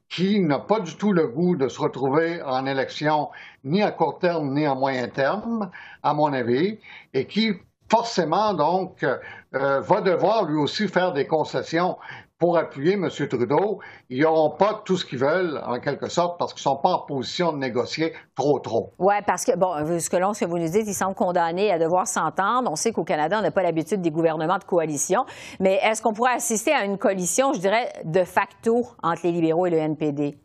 qui 0.08 0.40
n'a 0.40 0.58
pas 0.58 0.80
du 0.80 0.96
tout 0.96 1.12
le 1.12 1.28
goût 1.28 1.54
de 1.54 1.68
se 1.68 1.80
retrouver 1.80 2.42
en 2.42 2.66
élection 2.66 3.30
ni 3.62 3.82
à 3.82 3.92
court 3.92 4.18
terme 4.18 4.52
ni 4.52 4.66
à 4.66 4.74
moyen 4.74 5.06
terme, 5.08 5.70
à 6.02 6.14
mon 6.14 6.32
avis, 6.32 6.78
et 7.14 7.26
qui 7.26 7.52
forcément 7.88 8.54
donc 8.54 9.04
euh, 9.04 9.80
va 9.80 10.00
devoir 10.00 10.44
lui 10.44 10.56
aussi 10.56 10.88
faire 10.88 11.12
des 11.12 11.26
concessions 11.26 11.96
pour 12.40 12.58
appuyer 12.58 12.94
M. 12.94 13.08
Trudeau. 13.08 13.78
Ils 14.08 14.22
n'auront 14.22 14.50
pas 14.50 14.82
tout 14.84 14.96
ce 14.96 15.04
qu'ils 15.04 15.18
veulent, 15.18 15.60
en 15.64 15.78
quelque 15.78 16.08
sorte, 16.08 16.38
parce 16.38 16.52
qu'ils 16.52 16.68
ne 16.68 16.74
sont 16.74 16.82
pas 16.82 16.94
en 16.94 17.00
position 17.00 17.52
de 17.52 17.58
négocier 17.58 18.14
trop, 18.34 18.58
trop. 18.58 18.92
Oui, 18.98 19.14
parce 19.26 19.44
que, 19.44 19.56
bon, 19.56 19.74
selon 20.00 20.32
ce 20.32 20.40
que 20.40 20.50
vous 20.50 20.58
nous 20.58 20.68
dites, 20.68 20.88
ils 20.88 20.94
semblent 20.94 21.14
condamnés 21.14 21.70
à 21.70 21.78
devoir 21.78 22.08
s'entendre. 22.08 22.70
On 22.70 22.76
sait 22.76 22.92
qu'au 22.92 23.04
Canada, 23.04 23.38
on 23.38 23.42
n'a 23.42 23.50
pas 23.50 23.62
l'habitude 23.62 24.00
des 24.00 24.10
gouvernements 24.10 24.58
de 24.58 24.64
coalition. 24.64 25.26
Mais 25.60 25.78
est-ce 25.82 26.02
qu'on 26.02 26.14
pourrait 26.14 26.34
assister 26.34 26.72
à 26.72 26.84
une 26.84 26.98
coalition, 26.98 27.52
je 27.52 27.60
dirais, 27.60 27.92
de 28.04 28.24
facto 28.24 28.86
entre 29.02 29.20
les 29.24 29.32
libéraux 29.32 29.66
et 29.66 29.70
le 29.70 29.76
NPD? 29.76 30.38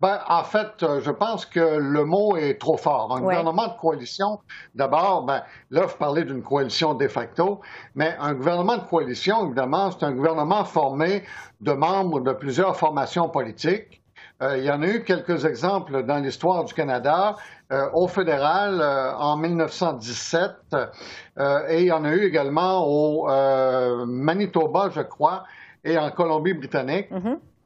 Ben, 0.00 0.20
en 0.28 0.44
fait, 0.44 0.82
euh, 0.82 1.00
je 1.00 1.10
pense 1.10 1.44
que 1.44 1.58
le 1.78 2.04
mot 2.04 2.36
est 2.36 2.60
trop 2.60 2.76
fort. 2.76 3.10
Un 3.12 3.16
Ouais. 3.16 3.22
gouvernement 3.36 3.66
de 3.66 3.76
coalition, 3.80 4.38
d'abord, 4.74 5.24
ben, 5.24 5.42
là, 5.70 5.86
vous 5.86 5.96
parlez 5.96 6.24
d'une 6.24 6.42
coalition 6.42 6.94
de 6.94 7.08
facto, 7.08 7.60
mais 7.96 8.14
un 8.20 8.34
gouvernement 8.34 8.76
de 8.76 8.84
coalition, 8.84 9.46
évidemment, 9.46 9.90
c'est 9.90 10.04
un 10.04 10.12
gouvernement 10.12 10.64
formé 10.64 11.24
de 11.60 11.72
membres 11.72 12.20
de 12.20 12.32
plusieurs 12.32 12.76
formations 12.76 13.28
politiques. 13.28 14.00
Euh, 14.40 14.56
il 14.58 14.64
y 14.64 14.70
en 14.70 14.82
a 14.82 14.86
eu 14.86 15.02
quelques 15.02 15.44
exemples 15.44 16.04
dans 16.04 16.18
l'histoire 16.18 16.64
du 16.64 16.72
Canada. 16.74 17.34
Euh, 17.70 17.90
au 17.92 18.06
fédéral, 18.08 18.80
euh, 18.80 19.12
en 19.16 19.36
1917, 19.36 20.52
euh, 20.72 21.68
et 21.68 21.80
il 21.82 21.86
y 21.88 21.92
en 21.92 22.04
a 22.04 22.10
eu 22.12 22.24
également 22.24 22.86
au 22.86 23.28
euh, 23.28 24.06
Manitoba, 24.06 24.88
je 24.90 25.02
crois, 25.02 25.44
et 25.84 25.98
en 25.98 26.10
Colombie-Britannique. 26.10 27.08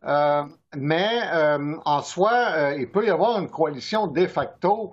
Euh, 0.04 0.42
mais 0.76 1.20
euh, 1.32 1.76
en 1.84 2.02
soi, 2.02 2.32
euh, 2.32 2.76
il 2.78 2.90
peut 2.90 3.06
y 3.06 3.10
avoir 3.10 3.38
une 3.38 3.50
coalition 3.50 4.06
de 4.06 4.26
facto, 4.26 4.92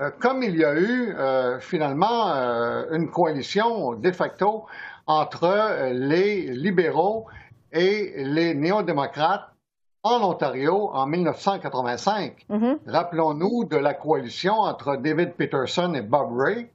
euh, 0.00 0.10
comme 0.18 0.42
il 0.42 0.56
y 0.56 0.64
a 0.64 0.74
eu 0.74 1.14
euh, 1.14 1.60
finalement 1.60 2.30
euh, 2.30 2.84
une 2.92 3.10
coalition 3.10 3.94
de 3.94 4.10
facto 4.12 4.66
entre 5.06 5.44
euh, 5.44 5.92
les 5.92 6.52
libéraux 6.52 7.26
et 7.72 8.12
les 8.16 8.54
néo-démocrates 8.54 9.50
en 10.02 10.22
Ontario 10.22 10.90
en 10.92 11.06
1985. 11.06 12.46
Mhm. 12.48 12.78
Rappelons-nous 12.86 13.64
de 13.64 13.76
la 13.76 13.94
coalition 13.94 14.54
entre 14.54 14.96
David 14.96 15.34
Peterson 15.34 15.94
et 15.94 16.02
Bob 16.02 16.36
Ray, 16.36 16.70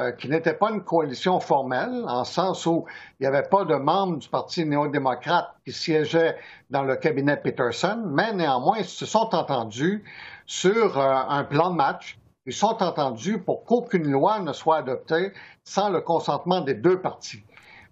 euh, 0.00 0.12
qui 0.12 0.28
n'était 0.28 0.54
pas 0.54 0.70
une 0.70 0.82
coalition 0.82 1.40
formelle, 1.40 2.04
en 2.06 2.24
sens 2.24 2.66
où 2.66 2.86
il 3.18 3.24
n'y 3.24 3.26
avait 3.26 3.48
pas 3.48 3.64
de 3.64 3.74
membres 3.74 4.18
du 4.18 4.28
Parti 4.28 4.64
néo-démocrate 4.64 5.48
qui 5.64 5.72
siégeaient 5.72 6.36
dans 6.70 6.84
le 6.84 6.94
cabinet 6.94 7.36
Peterson, 7.36 8.04
mais 8.06 8.32
néanmoins, 8.32 8.78
ils 8.78 8.84
se 8.84 9.06
sont 9.06 9.34
entendus 9.34 10.04
sur 10.46 10.98
euh, 10.98 11.14
un 11.28 11.42
plan 11.42 11.70
de 11.70 11.76
match. 11.76 12.18
Ils 12.46 12.52
sont 12.52 12.82
entendus 12.82 13.38
pour 13.38 13.64
qu'aucune 13.64 14.10
loi 14.10 14.38
ne 14.38 14.52
soit 14.52 14.76
adoptée 14.76 15.32
sans 15.64 15.90
le 15.90 16.00
consentement 16.00 16.60
des 16.60 16.74
deux 16.74 17.00
partis. 17.00 17.42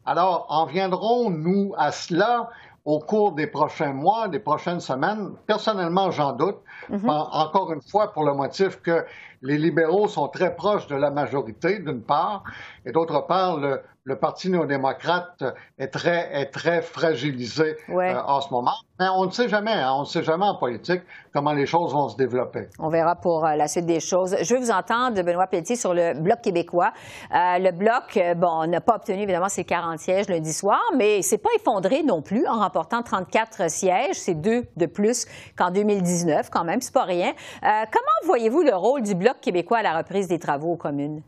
Alors, 0.04 0.46
en 0.48 0.66
viendrons-nous 0.66 1.74
à 1.76 1.90
cela? 1.90 2.48
Au 2.86 3.00
cours 3.00 3.32
des 3.32 3.48
prochains 3.48 3.92
mois, 3.92 4.28
des 4.28 4.38
prochaines 4.38 4.80
semaines? 4.80 5.32
Personnellement, 5.46 6.10
j'en 6.10 6.32
doute. 6.32 6.58
Mhm. 6.88 7.10
En- 7.10 7.28
Encore 7.44 7.72
une 7.72 7.82
fois, 7.82 8.12
pour 8.12 8.24
le 8.24 8.32
motif 8.32 8.80
que 8.80 9.04
les 9.42 9.58
libéraux 9.58 10.08
sont 10.08 10.28
très 10.28 10.54
proches 10.56 10.86
de 10.86 10.94
la 10.96 11.10
majorité, 11.10 11.80
d'une 11.80 12.00
part, 12.02 12.44
et 12.86 12.92
d'autre 12.92 13.26
part, 13.26 13.58
le, 13.58 13.82
le 14.06 14.16
Parti 14.16 14.48
néo-démocrate 14.50 15.42
est 15.78 15.88
très, 15.88 16.28
est 16.32 16.46
très 16.52 16.80
fragilisé 16.80 17.74
Ouais. 17.88 18.14
euh, 18.14 18.22
en 18.24 18.40
ce 18.40 18.50
moment. 18.52 18.72
Mais 19.00 19.06
on 19.14 19.24
ne 19.26 19.30
sait 19.30 19.48
jamais, 19.48 19.72
hein, 19.72 19.92
on 19.96 20.00
ne 20.02 20.04
sait 20.06 20.22
jamais 20.22 20.44
en 20.46 20.54
politique 20.56 21.02
comment 21.34 21.52
les 21.52 21.66
choses 21.66 21.92
vont 21.92 22.08
se 22.08 22.16
développer. 22.16 22.68
On 22.78 22.88
verra 22.88 23.16
pour 23.16 23.44
euh, 23.44 23.56
la 23.56 23.66
suite 23.66 23.84
des 23.84 23.98
choses. 23.98 24.36
Je 24.40 24.54
veux 24.54 24.60
vous 24.60 24.70
entendre, 24.70 25.20
Benoît 25.22 25.48
Pelletier, 25.48 25.74
sur 25.74 25.92
le 25.92 26.14
Bloc 26.14 26.40
québécois. 26.40 26.92
Euh, 27.34 27.58
le 27.58 27.72
Bloc, 27.72 28.18
bon, 28.36 28.64
n'a 28.68 28.80
pas 28.80 28.94
obtenu 28.94 29.22
évidemment 29.22 29.48
ses 29.48 29.64
40 29.64 29.98
sièges 29.98 30.28
lundi 30.28 30.52
soir, 30.52 30.80
mais 30.96 31.20
c'est 31.22 31.38
pas 31.38 31.50
effondré 31.56 32.04
non 32.04 32.22
plus 32.22 32.46
en 32.46 32.60
remportant 32.60 33.02
34 33.02 33.68
sièges. 33.68 34.14
C'est 34.14 34.40
deux 34.40 34.62
de 34.76 34.86
plus 34.86 35.26
qu'en 35.58 35.72
2019, 35.72 36.48
quand 36.50 36.64
même, 36.64 36.80
c'est 36.80 36.94
pas 36.94 37.04
rien. 37.04 37.30
Euh, 37.30 37.66
comment 37.92 38.16
voyez-vous 38.24 38.62
le 38.62 38.74
rôle 38.74 39.02
du 39.02 39.16
Bloc 39.16 39.40
québécois 39.42 39.78
à 39.78 39.82
la 39.82 39.98
reprise 39.98 40.28
des 40.28 40.38
travaux 40.38 40.72
aux 40.74 40.76
communes? 40.76 41.22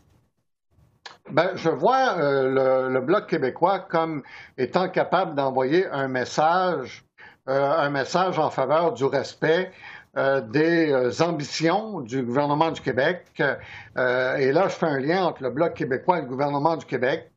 Ben, 1.31 1.51
je 1.57 1.69
vois 1.69 2.17
euh, 2.19 2.89
le, 2.89 3.01
Bloc 3.01 3.27
québécois 3.27 3.81
comme 3.81 4.23
étant 4.57 4.89
capable 4.89 5.35
d'envoyer 5.35 5.87
un 5.89 6.09
message, 6.09 7.05
euh, 7.49 7.71
un 7.71 7.91
message 7.91 8.39
en 8.39 8.51
faveur 8.51 8.93
du 8.93 9.05
respect 9.05 9.71
euh, 10.17 10.41
des 10.41 11.21
ambitions 11.21 12.01
du 12.01 12.23
gouvernement 12.23 12.71
du 12.71 12.81
Québec. 12.81 13.27
Et 13.39 14.53
là, 14.53 14.69
je 14.69 14.75
fais 14.75 14.87
un 14.87 14.99
lien 14.99 15.27
entre 15.27 15.43
le 15.43 15.51
Bloc 15.51 15.75
québécois 15.75 16.19
et 16.19 16.23
le 16.23 16.29
gouvernement 16.29 16.77
du 16.77 16.87
Québec, 16.87 17.31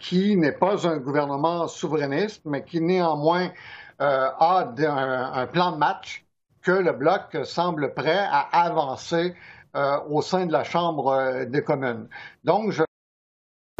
qui 0.00 0.36
n'est 0.36 0.52
pas 0.52 0.86
un 0.88 0.96
gouvernement 0.96 1.68
souverainiste, 1.68 2.42
mais 2.44 2.64
qui 2.64 2.80
néanmoins 2.80 3.50
a 3.98 4.64
un, 4.66 5.46
plan 5.46 5.72
de 5.72 5.76
match 5.76 6.24
que 6.62 6.72
le 6.72 6.92
Bloc 6.92 7.36
semble 7.44 7.94
prêt 7.94 8.26
à 8.30 8.64
avancer 8.64 9.34
au 10.08 10.22
sein 10.22 10.46
de 10.46 10.52
la 10.52 10.64
Chambre 10.64 11.44
des 11.44 11.62
communes. 11.62 12.08
Donc, 12.44 12.72
je 12.72 12.85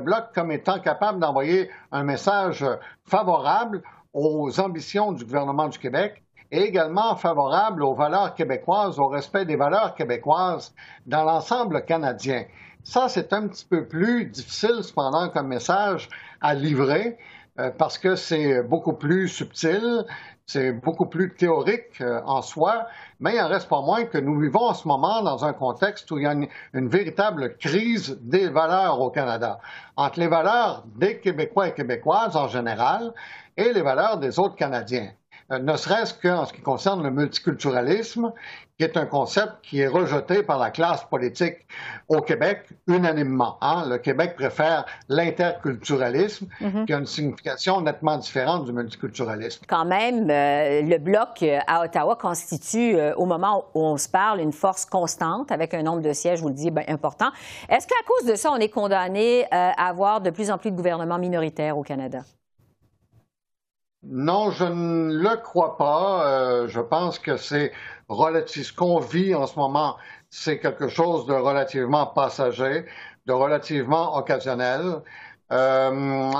Bloc 0.07 0.33
comme 0.33 0.53
étant 0.53 0.79
capable 0.79 1.19
d'envoyer 1.19 1.69
un 1.91 2.05
message 2.05 2.65
favorable 3.07 3.83
aux 4.15 4.61
ambitions 4.61 5.11
du 5.11 5.25
gouvernement 5.25 5.67
du 5.67 5.81
Québec 5.81 6.23
et 6.53 6.61
également 6.61 7.17
favorable 7.17 7.83
aux 7.83 7.95
valeurs 7.95 8.37
québécoises, 8.37 9.01
au 9.01 9.09
respect 9.09 9.45
des 9.45 9.57
valeurs 9.57 9.97
québécoises 9.97 10.73
dans 11.07 11.25
l'ensemble 11.25 11.85
canadien. 11.85 12.45
Ça, 12.85 13.09
c'est 13.09 13.33
un 13.33 13.49
petit 13.49 13.65
peu 13.65 13.85
plus 13.85 14.27
difficile, 14.27 14.79
cependant, 14.83 15.29
comme 15.29 15.49
message 15.49 16.09
à 16.41 16.55
livrer, 16.55 17.19
parce 17.79 17.99
que 17.99 18.17
c'est 18.17 18.63
beaucoup 18.63 18.93
plus 18.93 19.29
subtil, 19.29 20.05
c'est 20.47 20.73
beaucoup 20.73 21.07
plus 21.07 21.35
théorique 21.35 22.01
euh, 22.01 22.21
en 22.25 22.41
soi, 22.41 22.87
mais 23.19 23.35
il 23.35 23.41
en 23.41 23.49
reste 23.49 23.69
pas 23.69 23.83
moins 23.83 24.05
que 24.05 24.19
nous 24.19 24.39
vivons 24.39 24.69
en 24.69 24.75
ce 24.75 24.87
moment 24.87 25.23
dans 25.23 25.45
un 25.45 25.53
contexte 25.53 26.09
où 26.13 26.19
il 26.19 26.25
y 26.25 26.27
a 26.27 26.33
une, 26.33 26.47
une 26.73 26.89
véritable 26.89 27.57
crise 27.57 28.19
des 28.23 28.49
valeurs 28.49 29.01
au 29.01 29.11
Canada, 29.11 29.59
entre 29.97 30.21
les 30.21 30.29
valeurs 30.29 30.85
des 30.95 31.19
Québécois 31.19 31.69
et 31.69 31.75
Québécoises 31.75 32.37
en 32.37 32.47
général 32.47 33.13
et 33.57 33.73
les 33.73 33.83
valeurs 33.83 34.19
des 34.19 34.39
autres 34.39 34.55
Canadiens. 34.55 35.11
Euh, 35.53 35.59
ne 35.59 35.77
serait-ce 35.77 36.15
qu'en 36.15 36.45
ce 36.45 36.53
qui 36.53 36.61
concerne 36.61 37.03
le 37.03 37.11
multiculturalisme, 37.11 38.33
qui 38.79 38.85
est 38.85 38.97
un 38.97 39.07
concept 39.07 39.53
qui 39.63 39.81
est 39.81 39.87
rejeté 39.87 40.43
par 40.43 40.59
la 40.59 40.71
classe 40.71 41.05
politique 41.05 41.67
au 42.09 42.21
Québec 42.21 42.69
unanimement. 42.87 43.57
hein. 43.63 43.85
Le 43.89 43.99
Québec 43.99 44.35
préfère 44.37 44.85
l'interculturalisme, 45.09 46.47
qui 46.87 46.93
a 46.93 46.99
une 46.99 47.07
signification 47.07 47.81
nettement 47.81 48.19
différente 48.19 48.65
du 48.65 48.73
multiculturalisme. 48.73 49.65
Quand 49.69 49.85
même, 49.85 50.29
euh, 50.31 50.83
le 50.83 50.99
bloc 50.99 51.43
euh, 51.43 51.59
à 51.67 51.85
Ottawa 51.85 52.17
constitue, 52.17 52.97
euh, 52.97 53.15
au 53.17 53.25
moment 53.25 53.65
où 53.75 53.83
on 53.83 53.97
se 53.97 54.09
parle, 54.09 54.41
une 54.41 54.53
force 54.53 54.85
constante 54.85 55.51
avec 55.53 55.73
un 55.75 55.83
nombre 55.83 56.03
de 56.03 56.13
sièges, 56.13 56.41
vous 56.41 56.49
le 56.49 56.55
dites, 56.55 56.75
ben, 56.75 56.85
important. 56.89 57.31
Est-ce 57.69 57.87
qu'à 57.87 57.95
cause 58.07 58.31
de 58.31 58.35
ça, 58.37 58.51
on 58.53 58.57
est 58.57 58.69
condamné 58.69 59.45
euh, 59.45 59.47
à 59.53 59.89
avoir 59.89 60.21
de 60.21 60.31
plus 60.31 60.51
en 60.51 60.59
plus 60.59 60.71
de 60.71 60.77
gouvernements 60.77 61.19
minoritaires 61.19 61.79
au 61.79 61.83
Canada? 61.83 62.21
Non, 64.03 64.51
je 64.51 64.65
ne 64.65 65.13
le 65.15 65.37
crois 65.37 65.77
pas. 65.77 66.27
Euh, 66.27 66.69
je 66.69 66.81
pense 66.81 67.19
que 67.19 67.37
c'est 67.37 67.73
relatif. 68.09 68.69
Ce 68.69 68.73
qu'on 68.73 69.01
vit 69.01 69.35
en 69.35 69.47
ce 69.47 69.59
moment, 69.59 69.97
c'est 70.31 70.59
quelque 70.59 70.89
chose 70.89 71.27
de 71.27 71.35
relativement 71.35 72.07
passager, 72.07 72.87
de 73.27 73.33
relativement 73.33 74.17
occasionnel. 74.17 75.03
Euh, 75.53 75.91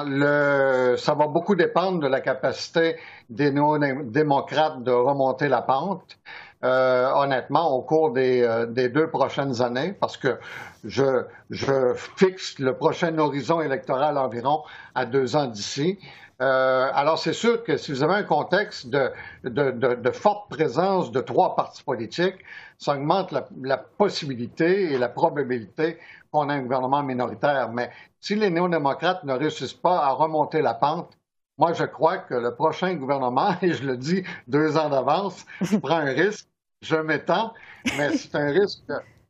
le, 0.05 0.97
ça 0.97 1.15
va 1.15 1.29
beaucoup 1.29 1.55
dépendre 1.55 2.01
de 2.01 2.09
la 2.09 2.21
capacité 2.21 2.97
des 3.31 3.53
néo-démocrates 3.53 4.83
de 4.83 4.91
remonter 4.91 5.49
la 5.49 5.63
pente. 5.63 6.19
Euh, 6.65 7.11
honnêtement, 7.15 7.71
au 7.71 7.83
cours 7.83 8.13
des, 8.13 8.43
euh, 8.43 8.67
des, 8.67 8.89
deux 8.89 9.11
prochaines 9.11 9.61
années, 9.61 9.93
parce 9.93 10.17
que 10.17 10.39
je, 10.85 11.23
je, 11.51 11.93
fixe 11.95 12.59
le 12.59 12.75
prochain 12.75 13.17
horizon 13.19 13.61
électoral 13.61 14.17
environ 14.17 14.63
à 14.95 15.05
deux 15.05 15.37
ans 15.37 15.47
d'ici. 15.47 15.99
Euh, 16.43 16.91
alors, 16.93 17.19
c'est 17.19 17.33
sûr 17.33 17.65
que 17.65 17.77
si 17.79 17.93
vous 17.93 18.03
avez 18.03 18.15
un 18.15 18.23
contexte 18.23 18.91
de, 18.91 19.11
de, 19.45 19.71
de, 19.71 19.95
de, 19.95 20.11
forte 20.11 20.51
présence 20.51 21.11
de 21.11 21.21
trois 21.21 21.57
partis 21.57 21.83
politiques, 21.83 22.37
ça 22.79 22.95
augmente 22.95 23.33
la, 23.33 23.49
la 23.63 23.79
possibilité 23.79 24.93
et 24.93 24.99
la 24.99 25.09
probabilité 25.09 25.99
qu'on 26.31 26.51
ait 26.51 26.55
un 26.55 26.63
gouvernement 26.63 27.03
minoritaire. 27.03 27.71
Mais 27.73 27.91
si 28.21 28.35
les 28.35 28.51
néo-démocrates 28.51 29.25
ne 29.25 29.33
réussissent 29.33 29.73
pas 29.73 30.05
à 30.05 30.11
remonter 30.11 30.61
la 30.61 30.75
pente, 30.75 31.17
moi, 31.59 31.73
je 31.73 31.85
crois 31.85 32.19
que 32.19 32.35
le 32.35 32.55
prochain 32.55 32.95
gouvernement, 32.95 33.55
et 33.63 33.73
je 33.73 33.85
le 33.85 33.97
dis 33.97 34.23
deux 34.47 34.77
ans 34.77 34.91
d'avance, 34.91 35.47
je 35.63 35.79
prends 35.79 35.97
un 35.97 36.13
risque, 36.13 36.47
je 36.83 36.97
m'étends, 36.97 37.55
mais 37.97 38.17
c'est 38.17 38.35
un 38.35 38.51
risque 38.51 38.83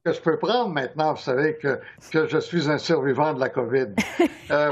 que, 0.04 0.12
je 0.12 0.20
peux 0.20 0.38
prendre 0.38 0.70
maintenant. 0.70 1.14
Vous 1.14 1.20
savez 1.20 1.56
que, 1.56 1.80
que 2.12 2.26
je 2.26 2.38
suis 2.38 2.68
un 2.70 2.78
survivant 2.78 3.32
de 3.34 3.40
la 3.40 3.48
COVID. 3.48 3.88
Euh, 4.50 4.70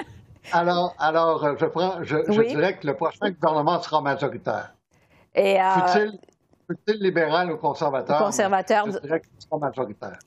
alors, 0.53 0.95
alors, 0.99 1.57
je, 1.59 1.65
prends, 1.67 2.03
je, 2.03 2.17
je 2.29 2.39
oui. 2.39 2.49
dirais 2.49 2.77
que 2.79 2.87
le 2.87 2.95
prochain 2.95 3.31
gouvernement 3.31 3.81
sera 3.81 4.01
majoritaire. 4.01 4.75
Et, 5.35 5.61
euh... 5.61 5.71
Fut-il 5.89 6.19
fut 6.67 7.03
libéral 7.03 7.53
ou 7.53 7.57
conservateur? 7.57 8.19
Conservateur. 8.19 8.87
Je 8.91 8.99
dirais 8.99 9.21
qu'il 9.21 9.31
sera 9.39 9.59
majoritaire. 9.59 10.19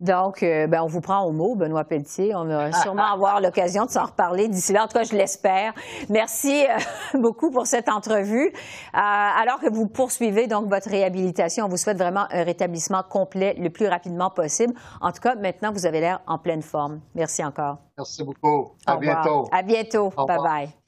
Donc, 0.00 0.42
euh, 0.42 0.66
ben, 0.66 0.82
on 0.82 0.86
vous 0.86 1.00
prend 1.00 1.22
au 1.22 1.32
mot, 1.32 1.54
Benoît 1.54 1.84
Pelletier. 1.84 2.34
On 2.34 2.44
va 2.44 2.72
sûrement 2.82 3.12
avoir 3.12 3.40
l'occasion 3.40 3.86
de 3.86 3.90
s'en 3.90 4.04
reparler 4.04 4.48
d'ici 4.48 4.72
là. 4.72 4.84
En 4.84 4.88
tout 4.88 4.98
cas, 4.98 5.04
je 5.04 5.14
l'espère. 5.14 5.72
Merci 6.10 6.66
euh, 6.66 7.18
beaucoup 7.18 7.50
pour 7.50 7.66
cette 7.66 7.88
entrevue. 7.88 8.48
Euh, 8.48 8.52
alors 8.92 9.60
que 9.60 9.70
vous 9.72 9.86
poursuivez 9.86 10.46
donc 10.46 10.68
votre 10.68 10.90
réhabilitation, 10.90 11.66
on 11.66 11.68
vous 11.68 11.76
souhaite 11.76 11.98
vraiment 11.98 12.26
un 12.30 12.44
rétablissement 12.44 13.02
complet 13.02 13.54
le 13.58 13.70
plus 13.70 13.86
rapidement 13.86 14.30
possible. 14.30 14.74
En 15.00 15.12
tout 15.12 15.20
cas, 15.20 15.34
maintenant, 15.36 15.72
vous 15.72 15.86
avez 15.86 16.00
l'air 16.00 16.20
en 16.26 16.38
pleine 16.38 16.62
forme. 16.62 17.00
Merci 17.14 17.44
encore. 17.44 17.78
Merci 17.96 18.24
beaucoup. 18.24 18.72
À 18.86 18.96
au 18.96 18.98
bientôt. 18.98 19.42
Revoir. 19.42 19.48
À 19.52 19.62
bientôt. 19.62 20.10
Bye 20.26 20.38
bye. 20.38 20.83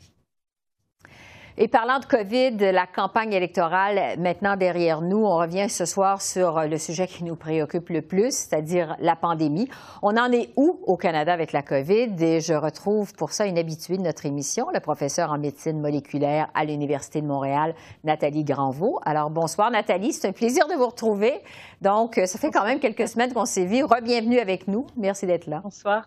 Et 1.59 1.69
parlant 1.69 2.01
de 2.01 2.05
COVID, 2.05 2.59
la 2.71 2.87
campagne 2.87 3.33
électorale 3.33 4.19
maintenant 4.19 4.57
derrière 4.57 5.01
nous, 5.01 5.25
on 5.25 5.39
revient 5.39 5.71
ce 5.71 5.87
soir 5.87 6.21
sur 6.21 6.61
le 6.61 6.77
sujet 6.77 7.07
qui 7.07 7.25
nous 7.25 7.35
préoccupe 7.35 7.89
le 7.89 8.03
plus, 8.03 8.31
c'est-à-dire 8.31 8.95
la 9.01 9.17
pandémie. 9.17 9.67
On 10.03 10.19
en 10.19 10.31
est 10.33 10.51
où 10.57 10.81
au 10.83 10.99
Canada 10.99 11.33
avec 11.33 11.53
la 11.53 11.63
COVID? 11.63 12.15
Et 12.21 12.43
je 12.43 12.53
retrouve 12.53 13.15
pour 13.15 13.33
ça 13.33 13.47
une 13.47 13.57
habituée 13.57 13.97
de 13.97 14.03
notre 14.03 14.27
émission, 14.27 14.67
le 14.75 14.81
professeur 14.81 15.33
en 15.33 15.39
médecine 15.39 15.81
moléculaire 15.81 16.51
à 16.53 16.67
l'Université 16.67 17.23
de 17.23 17.27
Montréal, 17.27 17.75
Nathalie 18.05 18.45
Granvaux. 18.45 19.01
Alors 19.07 19.31
bonsoir 19.31 19.71
Nathalie, 19.71 20.13
c'est 20.13 20.29
un 20.29 20.33
plaisir 20.33 20.69
de 20.69 20.75
vous 20.75 20.89
retrouver. 20.89 21.41
Donc, 21.81 22.21
ça 22.27 22.39
fait 22.39 22.51
quand 22.51 22.65
même 22.65 22.81
quelques 22.81 23.09
semaines 23.09 23.33
qu'on 23.33 23.47
s'est 23.47 23.65
vu. 23.65 23.83
Rebienvenue 23.83 24.41
avec 24.41 24.69
nous. 24.69 24.87
Merci 24.99 25.27
d'être 25.27 25.47
là. 25.47 25.61
Bonsoir. 25.65 26.07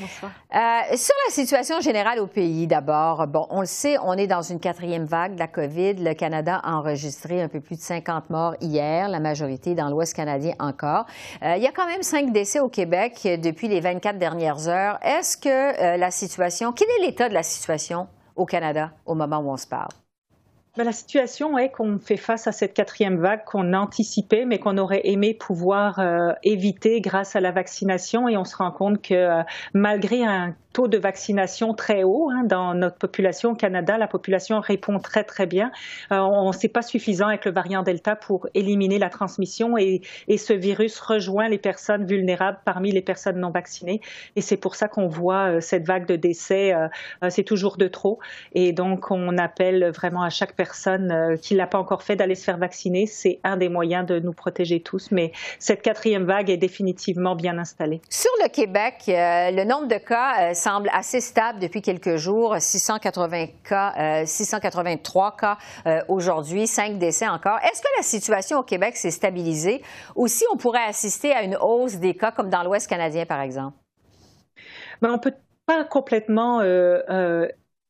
Euh, 0.00 0.96
sur 0.96 1.14
la 1.26 1.30
situation 1.30 1.80
générale 1.80 2.18
au 2.20 2.26
pays, 2.26 2.66
d'abord, 2.66 3.26
bon, 3.26 3.46
on 3.50 3.60
le 3.60 3.66
sait, 3.66 3.96
on 4.02 4.14
est 4.14 4.26
dans 4.26 4.42
une 4.42 4.60
quatrième 4.60 5.04
vague 5.04 5.34
de 5.34 5.38
la 5.38 5.48
COVID. 5.48 5.94
Le 5.94 6.14
Canada 6.14 6.60
a 6.62 6.76
enregistré 6.76 7.42
un 7.42 7.48
peu 7.48 7.60
plus 7.60 7.76
de 7.76 7.80
50 7.80 8.30
morts 8.30 8.54
hier, 8.60 9.08
la 9.08 9.20
majorité 9.20 9.74
dans 9.74 9.88
l'Ouest 9.88 10.14
canadien 10.14 10.54
encore. 10.58 11.06
Euh, 11.42 11.56
il 11.56 11.62
y 11.62 11.66
a 11.66 11.72
quand 11.72 11.86
même 11.86 12.02
cinq 12.02 12.32
décès 12.32 12.60
au 12.60 12.68
Québec 12.68 13.28
depuis 13.42 13.68
les 13.68 13.80
24 13.80 14.18
dernières 14.18 14.68
heures. 14.68 14.98
Est-ce 15.02 15.36
que 15.36 15.48
euh, 15.48 15.96
la 15.96 16.10
situation, 16.10 16.72
quel 16.72 16.88
est 16.88 17.06
l'état 17.06 17.28
de 17.28 17.34
la 17.34 17.42
situation 17.42 18.08
au 18.36 18.46
Canada 18.46 18.92
au 19.06 19.14
moment 19.14 19.38
où 19.38 19.50
on 19.50 19.56
se 19.56 19.66
parle? 19.66 19.90
Ben, 20.78 20.84
la 20.84 20.92
situation 20.92 21.58
est 21.58 21.70
qu'on 21.70 21.98
fait 21.98 22.16
face 22.16 22.46
à 22.46 22.52
cette 22.52 22.72
quatrième 22.72 23.18
vague 23.20 23.44
qu'on 23.44 23.74
anticipait, 23.74 24.46
mais 24.46 24.58
qu'on 24.58 24.78
aurait 24.78 25.02
aimé 25.04 25.34
pouvoir 25.34 25.98
euh, 25.98 26.32
éviter 26.44 27.02
grâce 27.02 27.36
à 27.36 27.40
la 27.40 27.52
vaccination. 27.52 28.26
Et 28.26 28.38
on 28.38 28.44
se 28.44 28.56
rend 28.56 28.70
compte 28.70 29.02
que 29.02 29.12
euh, 29.12 29.42
malgré 29.74 30.24
un 30.24 30.56
taux 30.72 30.88
de 30.88 30.98
vaccination 30.98 31.74
très 31.74 32.02
haut 32.02 32.30
hein, 32.30 32.44
dans 32.44 32.74
notre 32.74 32.96
population 32.96 33.50
au 33.50 33.54
Canada, 33.54 33.98
la 33.98 34.08
population 34.08 34.60
répond 34.60 34.98
très 34.98 35.24
très 35.24 35.46
bien. 35.46 35.70
Euh, 36.10 36.18
on 36.18 36.52
sait 36.52 36.68
pas 36.68 36.82
suffisant 36.82 37.28
avec 37.28 37.44
le 37.44 37.52
variant 37.52 37.82
Delta 37.82 38.16
pour 38.16 38.46
éliminer 38.54 38.98
la 38.98 39.10
transmission 39.10 39.76
et, 39.78 40.02
ce 40.42 40.52
virus 40.52 40.98
rejoint 40.98 41.48
les 41.48 41.58
personnes 41.58 42.04
vulnérables 42.04 42.58
parmi 42.64 42.90
les 42.90 43.02
personnes 43.02 43.38
non 43.38 43.50
vaccinées. 43.50 44.00
Et 44.34 44.40
c'est 44.40 44.56
pour 44.56 44.74
ça 44.74 44.88
qu'on 44.88 45.06
voit 45.06 45.60
cette 45.60 45.86
vague 45.86 46.06
de 46.06 46.16
décès. 46.16 46.74
c'est 47.28 47.44
toujours 47.44 47.76
de 47.76 47.86
trop. 47.86 48.18
Et 48.54 48.72
donc 48.72 49.10
on 49.10 49.38
appelle 49.38 49.90
vraiment 49.90 50.22
à 50.22 50.30
chaque 50.30 50.54
personne 50.54 51.12
euh, 51.12 51.36
qui 51.36 51.54
l'a 51.54 51.66
pas 51.66 51.78
encore 51.78 52.02
fait 52.02 52.16
d'aller 52.16 52.34
se 52.34 52.44
faire 52.44 52.58
vacciner. 52.58 53.06
C'est 53.06 53.38
un 53.44 53.56
des 53.56 53.68
moyens 53.68 54.06
de 54.06 54.18
nous 54.18 54.32
protéger 54.32 54.80
tous. 54.80 55.10
Mais 55.10 55.32
cette 55.58 55.82
quatrième 55.82 56.24
vague 56.24 56.50
est 56.50 56.56
définitivement 56.56 57.36
bien 57.36 57.58
installée. 57.58 58.00
Sur 58.08 58.30
le 58.42 58.48
Québec, 58.48 58.94
euh, 59.08 59.50
le 59.50 59.64
nombre 59.64 59.88
de 59.88 59.96
cas 59.96 60.50
euh, 60.50 60.54
semble 60.62 60.88
assez 60.92 61.20
stable 61.20 61.58
depuis 61.58 61.82
quelques 61.82 62.16
jours. 62.16 62.56
680 62.58 63.46
cas, 63.68 64.24
683 64.24 65.36
cas 65.36 65.58
aujourd'hui, 66.08 66.66
5 66.66 66.98
décès 66.98 67.28
encore. 67.28 67.58
Est-ce 67.64 67.82
que 67.82 67.88
la 67.96 68.02
situation 68.02 68.58
au 68.58 68.62
Québec 68.62 68.96
s'est 68.96 69.10
stabilisée 69.10 69.82
ou 70.14 70.28
si 70.28 70.44
on 70.52 70.56
pourrait 70.56 70.84
assister 70.84 71.32
à 71.32 71.42
une 71.42 71.56
hausse 71.56 71.96
des 71.96 72.14
cas 72.14 72.30
comme 72.30 72.48
dans 72.50 72.62
l'Ouest 72.62 72.88
canadien, 72.88 73.26
par 73.26 73.40
exemple? 73.40 73.76
Ben, 75.00 75.10
on 75.12 75.18
peut 75.18 75.34
pas 75.66 75.84
complètement 75.84 76.60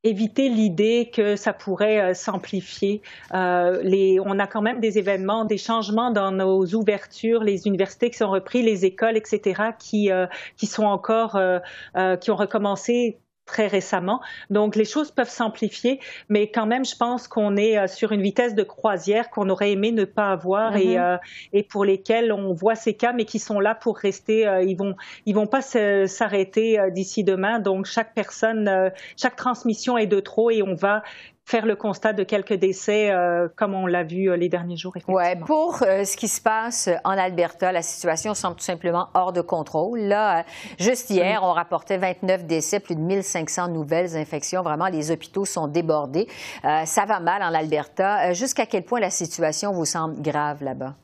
éviter 0.05 0.49
l'idée 0.49 1.11
que 1.13 1.37
ça 1.37 1.53
pourrait 1.53 2.01
euh, 2.01 2.15
s'amplifier. 2.15 3.03
Euh, 3.35 3.81
les, 3.83 4.19
on 4.21 4.39
a 4.39 4.47
quand 4.47 4.63
même 4.63 4.81
des 4.81 4.99
événements, 4.99 5.45
des 5.45 5.59
changements 5.59 6.11
dans 6.11 6.33
nos 6.33 6.67
ouvertures, 6.75 7.45
les 7.45 7.67
universités 7.67 8.11
qui 8.11 8.19
sont 8.19 8.31
repris, 8.31 8.63
les 8.63 8.85
écoles, 8.85 9.17
etc., 9.17 9.63
qui, 9.79 10.11
euh, 10.11 10.27
qui 10.57 10.67
sont 10.67 10.85
encore, 10.85 11.37
euh, 11.37 11.59
euh, 11.97 12.17
qui 12.17 12.31
ont 12.31 12.37
recommencé 12.37 13.19
très 13.53 13.67
récemment. 13.67 14.23
Donc, 14.49 14.77
les 14.77 14.87
choses 14.87 15.11
peuvent 15.11 15.29
s'amplifier, 15.29 16.01
mais 16.31 16.51
quand 16.51 16.65
même, 16.65 16.87
je 16.87 16.97
pense 16.97 17.29
qu'on 17.29 17.59
est 17.59 17.77
euh, 17.77 17.87
sur 17.87 18.13
une 18.13 18.23
vitesse 18.23 18.55
de 18.55 18.63
croisière 18.63 19.29
qu'on 19.29 19.51
aurait 19.51 19.73
aimé 19.73 19.93
ne 19.93 20.07
pas 20.07 20.31
avoir 20.31 20.75
et, 20.77 20.95
mm-hmm. 20.95 21.17
euh, 21.17 21.19
et, 21.53 21.63
pour 21.63 21.85
lesquels 21.85 22.33
on 22.33 22.55
voit 22.55 22.77
ces 22.77 22.95
cas, 22.95 23.13
mais 23.13 23.27
qui 23.27 23.39
sont 23.39 23.61
là 23.61 23.75
pour 23.75 23.99
rester. 23.99 24.49
Euh, 24.49 24.63
ils 24.63 24.75
vont, 24.75 24.95
ils 25.27 25.35
vont 25.35 25.47
pas 25.47 25.61
s'arrêter 25.61 26.79
d'ici 26.93 27.25
demain. 27.25 27.59
Donc, 27.59 27.85
chaque 27.85 28.15
personne, 28.15 28.91
chaque 29.19 29.37
transmission 29.37 29.99
est 29.99 30.07
de 30.07 30.21
trop 30.21 30.51
et 30.51 30.63
on 30.63 30.75
va 30.75 31.03
faire 31.45 31.67
le 31.67 31.77
constat 31.77 32.13
de 32.13 32.23
quelques 32.23 32.55
décès, 32.55 33.11
euh, 33.11 33.49
comme 33.57 33.75
on 33.75 33.87
l'a 33.87 34.05
vu 34.05 34.31
euh, 34.31 34.37
les 34.37 34.49
derniers 34.49 34.77
jours. 34.77 34.95
Oui, 35.09 35.37
pour 35.47 35.83
euh, 35.83 36.05
ce 36.05 36.17
qui 36.17 36.29
se 36.29 36.41
passe 36.41 36.89
en 37.05 37.11
Alberta, 37.11 37.73
la 37.73 37.83
situation 37.83 38.35
semble 38.35 38.57
tout 38.57 38.65
simplement 38.65 39.09
hors 39.15 39.33
de 39.33 39.41
contrôle. 39.41 40.01
Là, 40.01 40.45
juste 40.79 41.11
hier, 41.11 41.41
on 41.43 41.53
rapportait 41.53 41.99
29 41.99 42.47
décès, 42.47 42.81
plus 42.81 42.95
de 42.95 43.01
1500 43.01 43.69
nouvelles 43.69 44.17
infections. 44.17 44.63
Vraiment, 44.63 44.87
les 44.87 45.11
hôpitaux 45.11 45.45
sont 45.45 45.67
débordés. 45.67 46.29
ça 46.63 47.05
va 47.07 47.21
mal 47.21 47.43
en 47.43 47.55
Alberta. 47.55 48.33
Jusqu'à 48.33 48.67
quel 48.67 48.85
point 48.85 49.01
la 49.01 49.11
situation 49.11 49.73
vous 49.73 49.85
semble 49.85 50.21
grave 50.21 50.63
là-bas? 50.63 50.95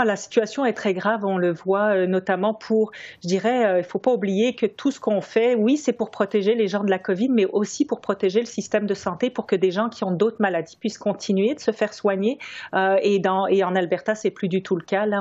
Ah, 0.00 0.04
la 0.04 0.14
situation 0.14 0.64
est 0.64 0.74
très 0.74 0.94
grave, 0.94 1.24
on 1.24 1.38
le 1.38 1.52
voit 1.52 1.88
euh, 1.88 2.06
notamment 2.06 2.54
pour, 2.54 2.92
je 3.20 3.26
dirais, 3.26 3.66
euh, 3.66 3.74
il 3.78 3.82
ne 3.82 3.82
faut 3.82 3.98
pas 3.98 4.12
oublier 4.12 4.54
que 4.54 4.64
tout 4.64 4.92
ce 4.92 5.00
qu'on 5.00 5.20
fait, 5.20 5.56
oui, 5.56 5.76
c'est 5.76 5.92
pour 5.92 6.12
protéger 6.12 6.54
les 6.54 6.68
gens 6.68 6.84
de 6.84 6.90
la 6.90 7.00
COVID, 7.00 7.30
mais 7.30 7.46
aussi 7.46 7.84
pour 7.84 8.00
protéger 8.00 8.38
le 8.38 8.46
système 8.46 8.86
de 8.86 8.94
santé, 8.94 9.28
pour 9.28 9.44
que 9.44 9.56
des 9.56 9.72
gens 9.72 9.88
qui 9.88 10.04
ont 10.04 10.12
d'autres 10.12 10.36
maladies 10.38 10.76
puissent 10.76 10.98
continuer 10.98 11.52
de 11.56 11.58
se 11.58 11.72
faire 11.72 11.92
soigner. 11.92 12.38
Euh, 12.74 12.96
et, 13.02 13.18
dans, 13.18 13.48
et 13.48 13.64
en 13.64 13.74
Alberta, 13.74 14.14
c'est 14.14 14.30
plus 14.30 14.46
du 14.46 14.62
tout 14.62 14.76
le 14.76 14.84
cas. 14.84 15.04
Là, 15.04 15.20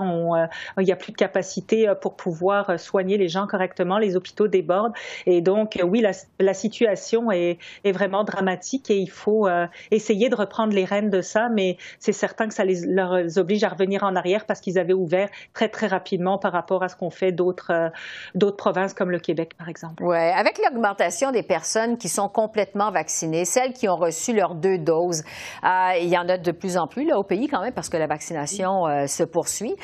il 0.78 0.84
n'y 0.84 0.92
a 0.92 0.96
plus 0.96 1.12
de 1.12 1.18
capacité 1.18 1.92
pour 2.00 2.16
pouvoir 2.16 2.80
soigner 2.80 3.18
les 3.18 3.30
gens 3.30 3.48
correctement. 3.48 3.98
Les 3.98 4.16
hôpitaux 4.16 4.48
débordent. 4.48 4.94
Et 5.26 5.42
donc, 5.42 5.80
oui, 5.84 6.02
la, 6.02 6.12
la 6.40 6.54
situation 6.54 7.32
est, 7.32 7.58
est, 7.84 7.92
vraiment 7.92 8.24
dramatique 8.24 8.92
et 8.92 8.98
il 8.98 9.10
faut 9.10 9.48
essayer 9.90 10.30
de 10.30 10.36
reprendre 10.36 10.74
les 10.76 10.86
rênes 10.86 11.10
de 11.10 11.22
ça, 11.22 11.50
mais 11.50 11.78
c'est 11.98 12.12
certain 12.12 12.48
que 12.48 12.54
ça 12.54 12.64
les, 12.64 13.40
oblige 13.40 13.64
à 13.64 13.70
revenir 13.70 14.04
en 14.04 14.16
arrière 14.16 14.46
parce 14.46 14.62
qu'ils 14.68 14.80
avaient 14.80 14.94
ouvert 14.94 15.30
très, 15.54 15.70
très 15.70 15.88
rapidement 15.88 16.38
par 16.38 16.52
rapport 16.52 16.84
à 16.84 16.90
ce 16.90 16.96
qu'on 16.98 17.10
fait 17.10 17.32
d'autres 17.32 17.72
euh, 17.72 18.52
provinces 18.58 18.94
comme 18.94 19.12
le 19.12 19.20
Québec, 19.20 19.54
par 19.58 19.70
exemple. 19.70 20.04
Oui, 20.04 20.18
avec 20.18 20.60
l'augmentation 20.64 21.32
des 21.32 21.44
personnes 21.44 21.98
qui 21.98 22.10
sont 22.10 22.28
complètement 22.28 22.92
vaccinées, 22.92 23.46
celles 23.46 23.72
qui 23.72 23.88
ont 23.88 23.96
reçu 23.96 24.34
leurs 24.34 24.56
deux 24.56 24.78
doses, 24.78 25.24
euh, 25.64 25.92
il 26.02 26.10
y 26.10 26.18
en 26.18 26.28
a 26.28 26.38
de 26.38 26.52
plus 26.52 26.78
en 26.78 26.88
plus 26.88 27.06
là, 27.06 27.18
au 27.18 27.24
pays 27.24 27.48
quand 27.48 27.62
même 27.62 27.74
parce 27.74 27.88
que 27.88 27.98
la 27.98 28.08
vaccination 28.08 28.88
euh, 28.88 29.08
se 29.08 29.24
poursuit. 29.24 29.76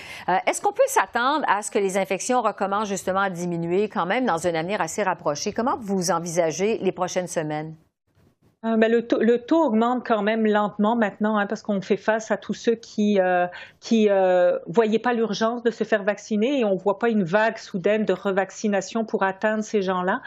Est-ce 0.47 0.61
qu'on 0.61 0.73
peut 0.73 0.81
s'attendre 0.87 1.45
à 1.47 1.61
ce 1.61 1.71
que 1.71 1.79
les 1.79 1.97
infections 1.97 2.41
recommencent 2.41 2.89
justement 2.89 3.21
à 3.21 3.29
diminuer 3.29 3.87
quand 3.87 4.05
même 4.05 4.25
dans 4.25 4.47
un 4.47 4.53
avenir 4.55 4.81
assez 4.81 5.03
rapproché? 5.03 5.53
Comment 5.53 5.77
vous 5.79 6.11
envisagez 6.11 6.77
les 6.79 6.91
prochaines 6.91 7.27
semaines? 7.27 7.75
Euh, 8.65 8.77
ben, 8.77 8.89
le, 8.89 9.05
taux, 9.05 9.19
le, 9.19 9.39
taux, 9.39 9.61
augmente 9.61 10.07
quand 10.07 10.21
même 10.21 10.45
lentement 10.47 10.95
maintenant 10.95 11.35
hein, 11.35 11.47
parce 11.47 11.61
qu'on 11.61 11.81
fait 11.81 11.97
face 11.97 12.31
à 12.31 12.37
tous 12.37 12.53
ceux 12.53 12.75
qui 12.75 13.19
euh, 13.19 13.45
qui 13.81 14.07
euh, 14.09 14.57
voyaient 14.67 14.99
pas 14.99 15.11
l'urgence 15.11 15.63
de 15.63 15.71
se 15.71 15.83
faire 15.83 16.03
vacciner 16.03 16.61
et 16.61 16.63
on 16.63 16.75
voit 16.75 16.97
pas 16.97 17.09
une 17.09 17.25
vague 17.25 17.57
soudaine 17.57 18.05
de 18.05 18.13
revaccination 18.13 19.03
pour 19.03 19.23
atteindre 19.23 19.65
ces 19.65 19.81
gens-là. 19.81 20.21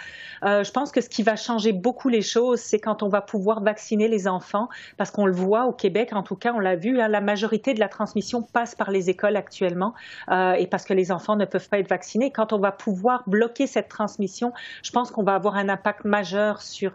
Euh, 0.45 0.63
je 0.65 0.71
pense 0.71 0.93
que 0.93 1.01
ce 1.01 1.09
qui 1.09 1.23
va 1.23 1.37
changer 1.37 1.73
beaucoup 1.73 2.11
les 2.11 2.21
choses, 2.21 2.61
c'est 2.61 2.79
quand 2.79 3.03
on 3.03 3.09
va 3.09 3.23
pouvoir 3.23 3.63
vacciner 3.63 4.07
les 4.07 4.29
enfants 4.29 4.69
parce 4.99 5.11
qu'on 5.11 5.25
le 5.25 5.33
voit 5.33 5.65
au 5.65 5.73
Québec, 5.73 6.11
en 6.13 6.23
tout 6.23 6.37
cas, 6.37 6.53
on 6.55 6.59
l'a 6.59 6.77
vu, 6.77 7.01
hein, 7.01 7.09
la 7.09 7.23
majorité 7.23 7.73
de 7.73 7.81
la 7.81 7.89
transmission 7.89 8.43
passe 8.43 8.75
par 8.75 8.91
les 8.91 9.09
écoles 9.09 9.37
actuellement 9.37 9.95
euh, 10.31 10.53
et 10.53 10.67
parce 10.67 10.85
que 10.85 10.93
les 10.93 11.11
enfants 11.11 11.37
ne 11.37 11.47
peuvent 11.47 11.71
pas 11.71 11.79
être 11.79 11.89
vaccinés. 11.89 12.31
Quand 12.31 12.53
on 12.53 12.59
va 12.59 12.73
pouvoir 12.73 13.23
bloquer 13.27 13.67
cette 13.67 13.89
transmission, 13.89 14.53
je 14.83 14.91
pense 14.91 15.11
qu'on 15.11 15.23
va 15.23 15.35
avoir 15.35 15.57
un 15.57 15.71
impact 15.71 16.05
majeur 16.05 16.61
sur 16.61 16.93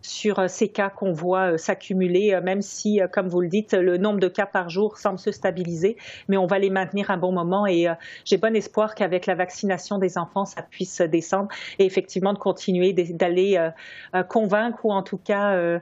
sur 0.00 0.48
ces 0.48 0.69
cas 0.70 0.90
qu'on 0.90 1.12
voit 1.12 1.52
euh, 1.52 1.56
s'accumuler, 1.58 2.34
euh, 2.34 2.40
même 2.40 2.62
si, 2.62 3.00
euh, 3.00 3.08
comme 3.08 3.28
vous 3.28 3.40
le 3.40 3.48
dites, 3.48 3.74
le 3.74 3.98
nombre 3.98 4.20
de 4.20 4.28
cas 4.28 4.46
par 4.46 4.68
jour 4.68 4.96
semble 4.98 5.18
se 5.18 5.32
stabiliser, 5.32 5.96
mais 6.28 6.36
on 6.36 6.46
va 6.46 6.58
les 6.58 6.70
maintenir 6.70 7.10
un 7.10 7.16
bon 7.16 7.32
moment 7.32 7.66
et 7.66 7.86
j'ai 8.24 8.36
bon 8.36 8.54
espoir 8.54 8.94
qu'avec 8.94 9.26
la 9.26 9.34
vaccination 9.34 9.98
des 9.98 10.18
enfants, 10.18 10.44
ça 10.44 10.62
puisse 10.62 11.00
descendre 11.00 11.48
et 11.78 11.84
effectivement 11.84 12.32
de 12.32 12.38
continuer 12.38 12.92
d'aller 12.92 13.70
convaincre 14.28 14.84
ou 14.84 14.92
en 14.92 15.02
tout 15.02 15.18
cas 15.18 15.80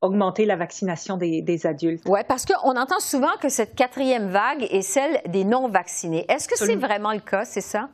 augmenter 0.00 0.44
la 0.44 0.56
vaccination 0.56 1.16
des, 1.16 1.42
des 1.42 1.66
adultes. 1.66 2.02
Oui, 2.06 2.20
parce 2.28 2.44
qu'on 2.44 2.76
entend 2.76 3.00
souvent 3.00 3.36
que 3.40 3.48
cette 3.48 3.74
quatrième 3.74 4.28
vague 4.28 4.66
est 4.70 4.82
celle 4.82 5.20
des 5.26 5.44
non-vaccinés. 5.44 6.24
Est-ce 6.28 6.48
que 6.48 6.56
c'est 6.56 6.76
vraiment 6.76 7.12
le 7.12 7.20
cas, 7.20 7.44
c'est 7.44 7.60
ça? 7.60 7.88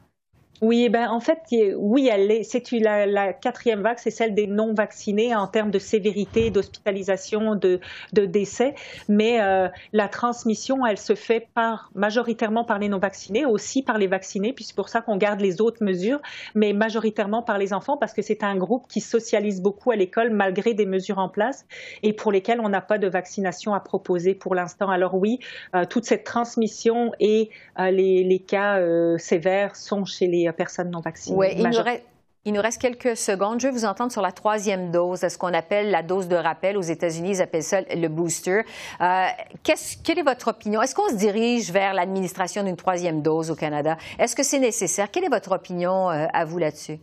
Oui, 0.63 0.91
ben 0.91 1.09
en 1.09 1.21
fait, 1.21 1.39
oui. 1.77 2.11
C'est 2.45 2.71
la, 2.81 3.33
quatrième 3.33 3.81
vague, 3.81 3.99
c'est 3.99 4.11
celle 4.11 4.35
des 4.35 4.47
non 4.47 4.75
vaccinés 4.75 5.35
en 5.35 5.47
termes 5.47 5.71
de 5.71 5.79
sévérité, 5.79 6.51
d'hospitalisation, 6.51 7.55
de, 7.55 7.81
décès. 8.13 8.75
Mais 9.09 9.41
euh, 9.41 9.69
la 9.95 10.09
transmission, 10.09 10.85
elle 10.85 10.99
se 10.99 11.15
fait 11.15 11.49
par 11.55 11.91
majoritairement 11.95 12.65
par 12.65 12.79
les 12.79 12.91
non 12.91 12.99
vaccinés, 12.99 13.47
aussi 13.47 13.83
par 13.83 13.97
les 13.97 14.07
vaccinés, 14.07 14.53
puis 14.53 14.65
c'est 14.65 14.77
pour 14.77 14.91
ça 14.91 15.01
qu'on 15.01 15.17
garde 15.17 15.41
les 15.41 15.63
autres 15.63 15.83
mesures, 15.83 16.21
mais 16.55 16.75
majoritairement 16.75 17.43
par 17.43 17.57
les 17.57 17.73
enfants 17.73 17.97
parce 17.97 18.13
que 18.13 18.21
c'est 18.21 18.45
un 18.45 18.57
groupe 18.57 18.87
qui 18.87 19.01
socialise 19.01 19.63
beaucoup 19.63 19.91
à 19.93 19.97
l'école 19.97 20.29
malgré 20.29 20.75
des 20.75 20.87
mesures 20.87 21.19
en 21.19 21.31
place 21.31 21.65
et 22.03 22.13
pour 22.13 22.33
lesquelles 22.33 22.61
on 22.61 22.69
n'a 22.69 22.83
pas 22.83 22.99
de 22.99 23.09
vaccination 23.09 23.73
à 23.73 23.81
proposer 23.81 24.35
pour 24.35 24.55
l'instant. 24.55 24.91
Alors 24.91 25.15
oui, 25.15 25.39
euh, 25.75 25.87
toute 25.87 26.05
cette 26.05 26.25
transmission 26.25 27.13
et 27.19 27.49
euh, 27.79 27.91
les, 27.91 28.45
cas 28.47 28.81
sévères 29.19 29.77
sont 29.77 30.05
chez 30.05 30.27
les 30.27 30.40
personnes 30.57 30.91
non 30.91 31.01
vaccinées. 31.01 31.37
Oui, 31.37 31.49
il 31.57 31.69
nous, 31.69 31.83
reste, 31.83 32.05
il 32.45 32.53
nous 32.53 32.61
reste 32.61 32.81
quelques 32.81 33.17
secondes. 33.17 33.61
Je 33.61 33.69
vais 33.69 33.73
vous 33.73 33.85
entendre 33.85 34.13
sur 34.13 34.23
la 34.23 34.33
troisième 34.33 34.91
dose, 34.91 35.21
ce 35.21 35.39
qu'on 35.39 35.53
appelle 35.53 35.91
la 35.91 36.03
dose 36.03 36.29
de 36.29 36.37
rappel. 36.37 36.77
Aux 36.77 36.83
États-Unis, 36.83 37.31
ils 37.31 37.43
appellent 37.43 37.63
ça 37.63 37.81
le 37.83 38.09
booster. 38.09 38.63
Euh, 39.01 39.27
quelle 39.63 40.19
est 40.19 40.23
votre 40.23 40.49
opinion? 40.49 40.81
Est-ce 40.83 40.95
qu'on 40.95 41.09
se 41.09 41.17
dirige 41.17 41.71
vers 41.71 41.95
l'administration 41.95 42.63
d'une 42.63 42.77
troisième 42.77 43.23
dose 43.23 43.51
au 43.51 43.57
Canada? 43.57 43.97
Est-ce 44.19 44.35
que 44.35 44.43
c'est 44.43 44.59
nécessaire? 44.59 45.11
Quelle 45.11 45.25
est 45.25 45.31
votre 45.31 45.53
opinion 45.53 46.11
euh, 46.11 46.27
à 46.33 46.45
vous 46.45 46.59
là-dessus? 46.59 46.99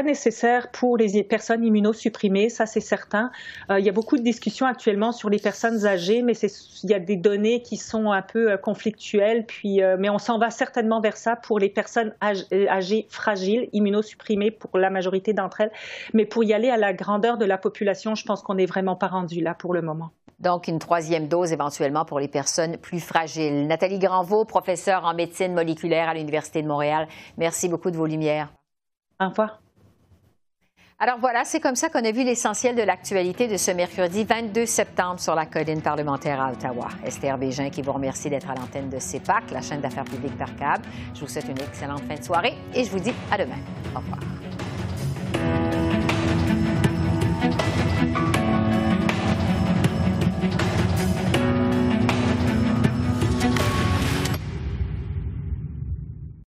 Très 0.00 0.08
nécessaire 0.08 0.70
pour 0.70 0.96
les 0.96 1.22
personnes 1.24 1.64
immunosupprimées, 1.64 2.48
ça 2.48 2.64
c'est 2.64 2.80
certain. 2.80 3.30
Euh, 3.70 3.78
il 3.78 3.84
y 3.84 3.88
a 3.88 3.92
beaucoup 3.92 4.16
de 4.16 4.22
discussions 4.22 4.66
actuellement 4.66 5.12
sur 5.12 5.28
les 5.28 5.38
personnes 5.38 5.84
âgées, 5.86 6.22
mais 6.22 6.32
il 6.32 6.90
y 6.90 6.94
a 6.94 6.98
des 6.98 7.16
données 7.16 7.62
qui 7.62 7.76
sont 7.76 8.10
un 8.10 8.22
peu 8.22 8.52
euh, 8.52 8.56
conflictuelles. 8.56 9.44
Puis, 9.46 9.82
euh, 9.82 9.96
mais 9.98 10.08
on 10.08 10.18
s'en 10.18 10.38
va 10.38 10.50
certainement 10.50 11.00
vers 11.00 11.16
ça 11.16 11.36
pour 11.36 11.58
les 11.58 11.68
personnes 11.68 12.14
âgées, 12.22 12.68
âgées 12.68 13.06
fragiles, 13.10 13.68
immunosupprimées 13.72 14.50
pour 14.50 14.78
la 14.78 14.90
majorité 14.90 15.32
d'entre 15.32 15.60
elles. 15.60 15.72
Mais 16.14 16.24
pour 16.24 16.44
y 16.44 16.54
aller 16.54 16.70
à 16.70 16.76
la 16.76 16.92
grandeur 16.92 17.36
de 17.36 17.44
la 17.44 17.58
population, 17.58 18.14
je 18.14 18.24
pense 18.24 18.42
qu'on 18.42 18.54
n'est 18.54 18.66
vraiment 18.66 18.96
pas 18.96 19.08
rendu 19.08 19.40
là 19.40 19.54
pour 19.54 19.74
le 19.74 19.82
moment. 19.82 20.10
Donc, 20.38 20.68
une 20.68 20.78
troisième 20.78 21.28
dose 21.28 21.52
éventuellement 21.52 22.06
pour 22.06 22.20
les 22.20 22.28
personnes 22.28 22.78
plus 22.78 23.00
fragiles. 23.00 23.66
Nathalie 23.66 23.98
Granvaux, 23.98 24.46
professeure 24.46 25.04
en 25.04 25.12
médecine 25.12 25.52
moléculaire 25.52 26.08
à 26.08 26.14
l'Université 26.14 26.62
de 26.62 26.68
Montréal, 26.68 27.06
merci 27.36 27.68
beaucoup 27.68 27.90
de 27.90 27.96
vos 27.96 28.06
lumières. 28.06 28.50
Au 29.20 29.28
revoir. 29.28 29.60
Alors 31.02 31.16
voilà, 31.18 31.46
c'est 31.46 31.60
comme 31.60 31.76
ça 31.76 31.88
qu'on 31.88 32.04
a 32.04 32.12
vu 32.12 32.24
l'essentiel 32.24 32.76
de 32.76 32.82
l'actualité 32.82 33.48
de 33.48 33.56
ce 33.56 33.70
mercredi 33.70 34.22
22 34.24 34.66
septembre 34.66 35.18
sur 35.18 35.34
la 35.34 35.46
colline 35.46 35.80
parlementaire 35.80 36.42
à 36.42 36.52
Ottawa. 36.52 36.88
Esther 37.06 37.38
Bégin 37.38 37.70
qui 37.70 37.80
vous 37.80 37.92
remercie 37.92 38.28
d'être 38.28 38.50
à 38.50 38.54
l'antenne 38.54 38.90
de 38.90 38.98
CEPAC, 38.98 39.50
la 39.50 39.62
chaîne 39.62 39.80
d'affaires 39.80 40.04
publiques 40.04 40.36
par 40.36 40.54
câble. 40.56 40.84
Je 41.14 41.20
vous 41.20 41.28
souhaite 41.28 41.48
une 41.48 41.58
excellente 41.58 42.02
fin 42.06 42.16
de 42.16 42.22
soirée 42.22 42.54
et 42.74 42.84
je 42.84 42.90
vous 42.90 43.00
dis 43.00 43.14
à 43.32 43.38
demain. 43.38 43.56
Au 43.94 44.00
revoir. 44.00 44.39